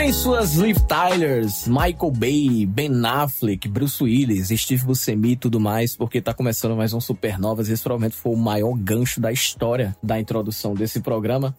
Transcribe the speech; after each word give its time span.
Segurem 0.00 0.12
suas 0.14 0.54
Liv 0.54 0.78
Tylers, 0.88 1.68
Michael 1.68 2.10
Bay, 2.16 2.64
Ben 2.64 3.04
Affleck, 3.04 3.68
Bruce 3.68 4.02
Willis, 4.02 4.48
Steve 4.48 4.82
Buscemi 4.82 5.32
e 5.32 5.36
tudo 5.36 5.60
mais, 5.60 5.94
porque 5.94 6.22
tá 6.22 6.32
começando 6.32 6.74
mais 6.74 6.94
um 6.94 7.00
Supernovas. 7.00 7.68
Esse 7.68 7.82
provavelmente 7.82 8.16
foi 8.16 8.32
o 8.32 8.36
maior 8.36 8.72
gancho 8.78 9.20
da 9.20 9.30
história 9.30 9.94
da 10.02 10.18
introdução 10.18 10.72
desse 10.72 11.00
programa. 11.00 11.54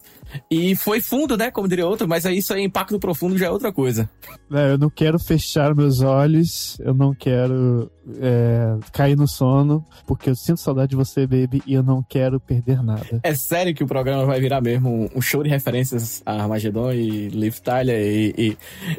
E 0.50 0.74
foi 0.74 1.00
fundo, 1.00 1.36
né? 1.36 1.52
Como 1.52 1.68
diria 1.68 1.86
outro, 1.86 2.08
mas 2.08 2.26
aí 2.26 2.38
isso 2.38 2.52
aí, 2.52 2.64
impacto 2.64 2.98
profundo 2.98 3.38
já 3.38 3.46
é 3.46 3.50
outra 3.50 3.72
coisa. 3.72 4.10
É, 4.52 4.72
eu 4.72 4.78
não 4.78 4.90
quero 4.90 5.20
fechar 5.20 5.72
meus 5.72 6.00
olhos, 6.00 6.76
eu 6.80 6.94
não 6.94 7.14
quero 7.14 7.92
é, 8.20 8.76
cair 8.92 9.16
no 9.16 9.28
sono, 9.28 9.84
porque 10.06 10.30
eu 10.30 10.34
sinto 10.34 10.58
saudade 10.58 10.90
de 10.90 10.96
você, 10.96 11.26
baby, 11.26 11.62
e 11.66 11.74
eu 11.74 11.82
não 11.82 12.02
quero 12.02 12.40
perder 12.40 12.82
nada. 12.82 13.20
É 13.22 13.34
sério 13.34 13.74
que 13.74 13.84
o 13.84 13.86
programa 13.86 14.24
vai 14.24 14.40
virar 14.40 14.60
mesmo 14.60 15.10
um 15.14 15.20
show 15.20 15.42
de 15.42 15.48
referências 15.48 16.22
a 16.24 16.42
Armageddon 16.42 16.92
e 16.92 17.28
Liv 17.28 17.58
Tyler 17.60 18.00
e, 18.00 18.56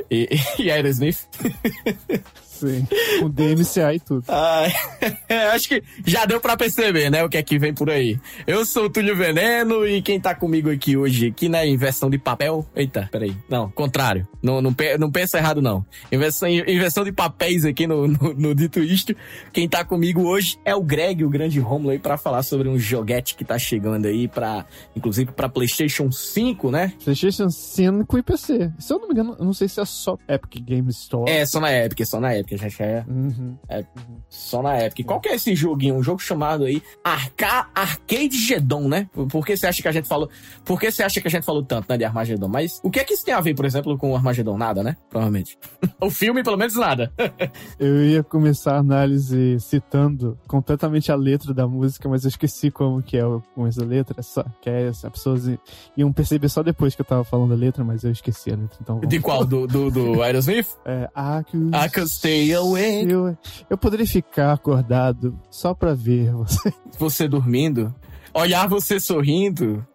e, 0.10 0.30
e, 0.30 0.30
e 0.64 0.72
Aerosmith? 0.72 1.28
Sim, 2.54 2.88
com 3.20 3.30
DMCA 3.30 3.96
e 3.96 4.00
tudo. 4.00 4.24
Ah, 4.28 4.68
acho 5.54 5.68
que 5.68 5.84
já 6.06 6.26
deu 6.26 6.40
pra 6.40 6.56
perceber, 6.56 7.10
né, 7.10 7.24
o 7.24 7.30
que 7.30 7.38
é 7.38 7.44
que 7.44 7.58
vem 7.58 7.74
por 7.74 7.90
aí. 7.90 8.20
Eu 8.46 8.64
sou 8.64 8.86
o 8.86 8.90
Túlio 8.90 9.16
Veneno 9.16 9.88
e 9.88 10.02
quem 10.02 10.20
tá 10.20 10.36
comigo 10.36 10.70
aqui 10.70 10.96
hoje, 10.96 11.28
aqui 11.28 11.50
na 11.50 11.66
inversão 11.66 12.10
de 12.10 12.20
papel... 12.20 12.66
Eita, 12.76 13.10
peraí. 13.12 13.36
Não, 13.50 13.70
contrário. 13.72 14.28
Não, 14.42 14.62
não, 14.62 14.76
não 15.00 15.12
pensa 15.12 15.40
errado, 15.40 15.62
não. 15.62 15.84
Inversão, 16.12 16.48
inversão 16.48 17.04
de 17.04 17.12
papéis 17.12 17.66
aqui 17.66 17.88
no, 17.88 18.08
no, 18.08 18.34
no, 18.34 18.56
Dito 18.56 18.80
Isto. 18.80 19.16
Quem 19.52 19.68
tá 19.68 19.84
comigo 19.84 20.24
hoje 20.24 20.58
é 20.64 20.76
o 20.76 20.84
Greg, 20.84 21.24
o 21.24 21.30
grande 21.30 21.60
Romulo 21.60 21.90
aí, 21.90 22.00
pra 22.00 22.18
falar 22.18 22.44
sobre 22.44 22.70
um 22.70 22.78
joguete 22.78 23.36
que 23.36 23.44
tá 23.44 23.58
chegando 23.58 24.06
aí 24.06 24.28
pra... 24.28 24.66
Inclusive 24.96 25.32
pra 25.32 25.50
Playstation 25.50 26.12
5, 26.12 26.70
né? 26.70 26.94
Playstation 27.04 27.50
5 27.50 28.18
e 28.18 28.24
PC. 28.24 28.72
Se 28.78 28.94
eu 28.94 29.00
não 29.00 29.08
me 29.08 29.14
engano, 29.14 29.36
eu 29.40 29.46
não 29.46 29.54
sei 29.54 29.68
se 29.68 29.80
é 29.80 29.86
só 29.86 30.18
Epic 30.28 30.64
Game 30.64 30.90
Store. 30.90 31.32
É, 31.32 31.46
só 31.46 31.60
na 31.60 31.74
Epic, 31.74 32.06
só 32.06 32.20
na 32.20 32.38
Epic 32.38 32.43
que 32.44 32.58
já 32.58 32.68
é, 32.80 33.04
uhum. 33.08 33.56
é 33.70 33.86
só 34.30 34.62
na 34.62 34.74
época. 34.76 35.04
qual 35.04 35.20
que 35.20 35.30
é 35.30 35.36
esse 35.36 35.56
joguinho? 35.56 35.96
Um 35.96 36.04
jogo 36.04 36.20
chamado 36.20 36.66
aí 36.66 36.82
Arca 37.04 37.68
Arcade 37.74 38.38
Gedon, 38.38 38.88
né? 38.88 39.08
Por 39.30 39.46
que 39.46 39.56
você 39.56 39.68
acha 39.68 39.82
que 39.82 39.88
a 39.88 39.92
gente 39.92 40.08
falou? 40.08 40.30
Por 40.66 40.80
que 40.80 40.92
você 40.92 41.04
acha 41.04 41.22
que 41.22 41.28
a 41.28 41.32
gente 41.32 41.46
falou 41.46 41.64
tanto, 41.64 41.88
né, 41.90 41.98
de 41.98 42.06
Armagedon? 42.06 42.48
Mas 42.48 42.80
o 42.84 42.90
que 42.90 43.00
é 43.00 43.04
que 43.04 43.14
isso 43.14 43.26
tem 43.26 43.34
a 43.34 43.42
ver, 43.42 43.56
por 43.56 43.66
exemplo, 43.66 43.98
com 43.98 44.12
o 44.12 44.16
Armagedon? 44.16 44.58
Nada, 44.58 44.84
né? 44.84 44.98
Provavelmente. 45.10 45.58
o 46.02 46.10
filme, 46.10 46.44
pelo 46.44 46.58
menos, 46.58 46.76
nada. 46.76 47.12
eu 47.80 48.06
ia 48.06 48.24
começar 48.24 48.76
a 48.76 48.80
análise 48.80 49.60
citando 49.60 50.38
completamente 50.48 51.12
a 51.12 51.16
letra 51.16 51.54
da 51.54 51.68
música, 51.68 52.08
mas 52.10 52.24
eu 52.24 52.30
esqueci 52.30 52.72
como 52.72 53.02
que 53.02 53.18
é 53.18 53.24
com 53.54 53.68
essa 53.68 53.84
letra. 53.84 54.22
Só, 54.22 54.44
que 54.62 54.70
é 54.70 54.88
essa, 54.88 55.10
pessoas 55.10 55.50
iam 55.96 56.12
perceber 56.12 56.50
só 56.50 56.64
depois 56.64 56.96
que 56.96 57.02
eu 57.02 57.06
tava 57.06 57.24
falando 57.24 57.54
a 57.54 57.58
letra, 57.58 57.84
mas 57.84 58.04
eu 58.04 58.12
esqueci 58.12 58.52
a 58.52 58.56
letra. 58.56 58.78
Então, 58.82 59.00
De 59.00 59.20
qual? 59.20 59.46
Do, 59.46 59.68
do, 59.68 59.92
do 59.92 60.22
Aerosmith? 60.22 60.68
É, 60.86 61.10
I 61.16 61.90
could 61.90 62.10
stay. 62.34 62.50
Eu, 62.52 63.38
eu 63.70 63.78
poderia 63.78 64.08
ficar 64.08 64.54
acordado 64.54 65.40
só 65.50 65.74
pra 65.74 65.94
ver 65.94 66.32
você. 66.32 66.74
Você 66.98 67.28
dormindo? 67.28 67.94
Olhar 68.34 68.68
você 68.68 69.00
sorrindo? 69.00 69.86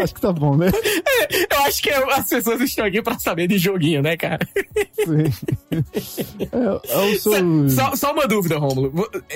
Acho 0.00 0.14
que 0.14 0.20
tá 0.20 0.32
bom, 0.32 0.56
né? 0.56 0.68
É, 0.68 1.54
eu 1.54 1.62
acho 1.64 1.82
que 1.82 1.90
as 1.90 2.28
pessoas 2.28 2.60
estão 2.60 2.84
aqui 2.84 3.00
pra 3.00 3.18
saber 3.18 3.46
de 3.46 3.56
joguinho, 3.56 4.02
né, 4.02 4.16
cara? 4.16 4.46
Sim. 4.92 5.78
É, 6.50 7.12
eu 7.12 7.18
sou... 7.18 7.68
só, 7.68 7.94
só, 7.94 8.12
uma 8.12 8.26
dúvida, 8.26 8.58
Romulo. 8.58 8.92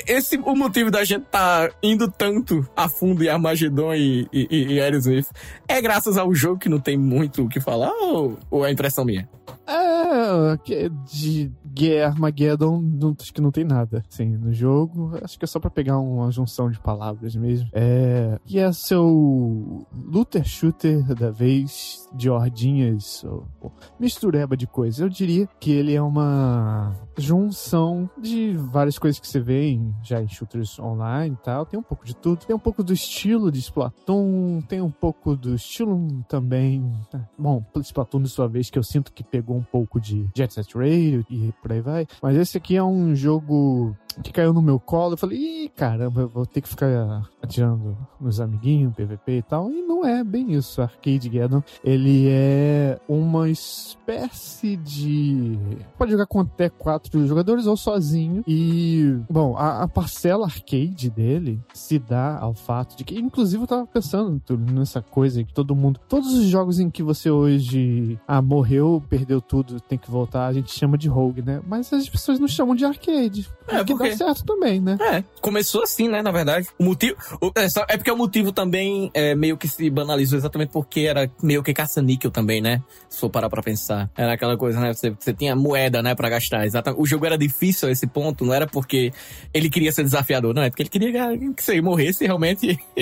Esse, 0.06 0.36
o 0.38 0.54
motivo 0.56 0.90
da 0.90 1.04
gente 1.04 1.24
tá 1.26 1.70
indo 1.82 2.10
tanto 2.10 2.66
a 2.76 2.88
fundo 2.88 3.22
em 3.22 3.28
Armageddon 3.28 3.94
e, 3.94 4.28
e, 4.32 4.74
e 4.74 4.80
Aerosmith 4.80 5.28
é 5.68 5.80
graças 5.80 6.16
ao 6.16 6.34
jogo 6.34 6.58
que 6.58 6.68
não 6.68 6.80
tem 6.80 6.96
muito 6.96 7.44
o 7.44 7.48
que 7.48 7.60
falar 7.60 7.92
ou, 7.92 8.38
ou 8.50 8.66
é 8.66 8.72
impressão 8.72 9.04
minha? 9.04 9.28
É, 9.66 10.88
de 11.10 11.52
Guerra 11.64 12.12
Armageddon, 12.12 12.80
não, 12.80 13.14
acho 13.20 13.32
que 13.32 13.40
não 13.40 13.50
tem 13.50 13.64
nada, 13.64 14.02
assim, 14.10 14.36
no 14.36 14.52
jogo. 14.52 15.12
Acho 15.22 15.38
que 15.38 15.44
é 15.44 15.48
só 15.48 15.60
pra 15.60 15.70
pegar 15.70 15.98
uma 15.98 16.30
junção 16.30 16.70
de 16.70 16.80
palavras 16.80 17.36
mesmo. 17.36 17.68
É, 17.72 18.38
e 18.46 18.58
é 18.58 18.72
seu 18.72 19.86
looter 19.92 20.44
shooter 20.44 21.14
da 21.14 21.30
vez, 21.30 22.08
de 22.14 22.30
ordinhas, 22.30 23.22
ou, 23.24 23.46
ou, 23.60 23.72
mistureba 23.98 24.56
de 24.56 24.66
coisas. 24.66 25.00
Eu 25.00 25.08
diria 25.08 25.48
que 25.60 25.70
ele 25.70 25.94
é 25.94 26.02
uma 26.02 26.94
junção 27.16 28.08
de 28.18 28.54
várias 28.54 28.98
coisas 28.98 29.20
que 29.20 29.28
você 29.28 29.40
vê 29.40 29.70
em, 29.70 29.94
já 30.02 30.22
em 30.22 30.28
shooters 30.28 30.78
online 30.78 31.36
e 31.38 31.44
tal. 31.44 31.66
Tem 31.66 31.78
um 31.78 31.82
pouco 31.82 32.04
de 32.04 32.16
tudo. 32.16 32.44
Tem 32.46 32.56
um 32.56 32.58
pouco 32.58 32.82
do 32.82 32.92
estilo 32.92 33.52
de 33.52 33.58
Splatoon, 33.60 34.62
tem 34.62 34.80
um 34.80 34.90
pouco 34.90 35.36
do 35.36 35.54
estilo 35.54 36.24
também. 36.28 36.80
Né, 37.12 37.26
bom, 37.38 37.64
Splatoon 37.76 38.22
de 38.22 38.28
sua 38.28 38.48
vez, 38.48 38.70
que 38.70 38.78
eu 38.78 38.82
sinto 38.82 39.12
que 39.12 39.22
pegou 39.38 39.56
um 39.56 39.62
pouco 39.62 40.00
de 40.00 40.28
Jet 40.34 40.52
Set 40.52 40.76
Radio 40.76 41.24
e 41.30 41.52
por 41.62 41.70
aí 41.70 41.80
vai. 41.80 42.06
Mas 42.20 42.36
esse 42.36 42.58
aqui 42.58 42.76
é 42.76 42.82
um 42.82 43.14
jogo 43.14 43.94
que 44.22 44.32
caiu 44.32 44.52
no 44.52 44.60
meu 44.60 44.78
colo. 44.78 45.14
Eu 45.14 45.18
falei, 45.18 45.38
ih, 45.38 45.68
caramba, 45.68 46.22
eu 46.22 46.28
vou 46.28 46.44
ter 46.44 46.60
que 46.60 46.68
ficar 46.68 47.28
atirando 47.42 47.96
nos 48.20 48.40
amiguinhos, 48.40 48.94
PVP 48.94 49.38
e 49.38 49.42
tal. 49.42 49.70
E 49.70 49.82
não 49.82 50.04
é 50.04 50.22
bem 50.24 50.52
isso. 50.52 50.82
Arcade 50.82 51.30
Geddon, 51.30 51.62
ele 51.84 52.28
é 52.28 52.98
uma 53.08 53.48
espécie 53.48 54.76
de. 54.76 55.58
Pode 55.96 56.12
jogar 56.12 56.26
com 56.26 56.40
até 56.40 56.68
quatro 56.68 57.26
jogadores 57.26 57.66
ou 57.66 57.76
sozinho. 57.76 58.42
E, 58.46 59.16
bom, 59.30 59.56
a, 59.56 59.82
a 59.82 59.88
parcela 59.88 60.46
arcade 60.46 61.10
dele 61.10 61.60
se 61.72 61.98
dá 61.98 62.38
ao 62.38 62.54
fato 62.54 62.96
de 62.96 63.04
que, 63.04 63.18
inclusive, 63.18 63.62
eu 63.62 63.66
tava 63.66 63.86
pensando 63.86 64.40
nessa 64.72 65.00
coisa 65.00 65.44
que 65.44 65.52
todo 65.52 65.76
mundo. 65.76 66.00
Todos 66.08 66.32
os 66.34 66.46
jogos 66.46 66.80
em 66.80 66.90
que 66.90 67.02
você 67.02 67.30
hoje 67.30 68.18
ah, 68.26 68.42
morreu, 68.42 69.02
perdeu 69.08 69.27
tudo, 69.40 69.80
tem 69.80 69.98
que 69.98 70.10
voltar, 70.10 70.46
a 70.46 70.52
gente 70.52 70.72
chama 70.72 70.96
de 70.96 71.08
rogue, 71.08 71.42
né? 71.42 71.60
Mas 71.66 71.92
as 71.92 72.08
pessoas 72.08 72.38
não 72.38 72.48
chamam 72.48 72.74
de 72.74 72.84
arcade. 72.84 73.48
É, 73.68 73.84
porque 73.84 74.10
dá 74.10 74.16
certo 74.16 74.44
também, 74.44 74.80
né? 74.80 74.96
É, 75.00 75.22
começou 75.40 75.82
assim, 75.82 76.08
né, 76.08 76.22
na 76.22 76.30
verdade. 76.30 76.68
O 76.78 76.84
motivo. 76.84 77.16
É, 77.54 77.94
é 77.94 77.96
porque 77.96 78.10
o 78.10 78.16
motivo 78.16 78.50
também 78.52 79.10
é, 79.12 79.34
meio 79.34 79.56
que 79.56 79.68
se 79.68 79.90
banalizou 79.90 80.38
exatamente 80.38 80.70
porque 80.70 81.00
era 81.00 81.30
meio 81.42 81.62
que 81.62 81.74
caça-níquel 81.74 82.30
também, 82.30 82.60
né? 82.60 82.82
Se 83.08 83.20
for 83.20 83.28
parar 83.28 83.50
pra 83.50 83.62
pensar. 83.62 84.10
Era 84.16 84.32
aquela 84.32 84.56
coisa, 84.56 84.80
né? 84.80 84.92
Você, 84.92 85.10
você 85.10 85.34
tinha 85.34 85.54
moeda, 85.54 86.02
né, 86.02 86.14
pra 86.14 86.28
gastar. 86.28 86.64
Exatamente. 86.64 87.00
O 87.00 87.06
jogo 87.06 87.26
era 87.26 87.36
difícil 87.36 87.88
a 87.88 87.92
esse 87.92 88.06
ponto, 88.06 88.44
não 88.44 88.54
era 88.54 88.66
porque 88.66 89.12
ele 89.52 89.68
queria 89.68 89.92
ser 89.92 90.02
desafiador, 90.02 90.54
não. 90.54 90.62
É 90.62 90.70
porque 90.70 90.82
ele 90.82 90.90
queria 90.90 91.36
que 91.54 91.62
você 91.62 91.80
morresse 91.80 92.24
realmente 92.24 92.78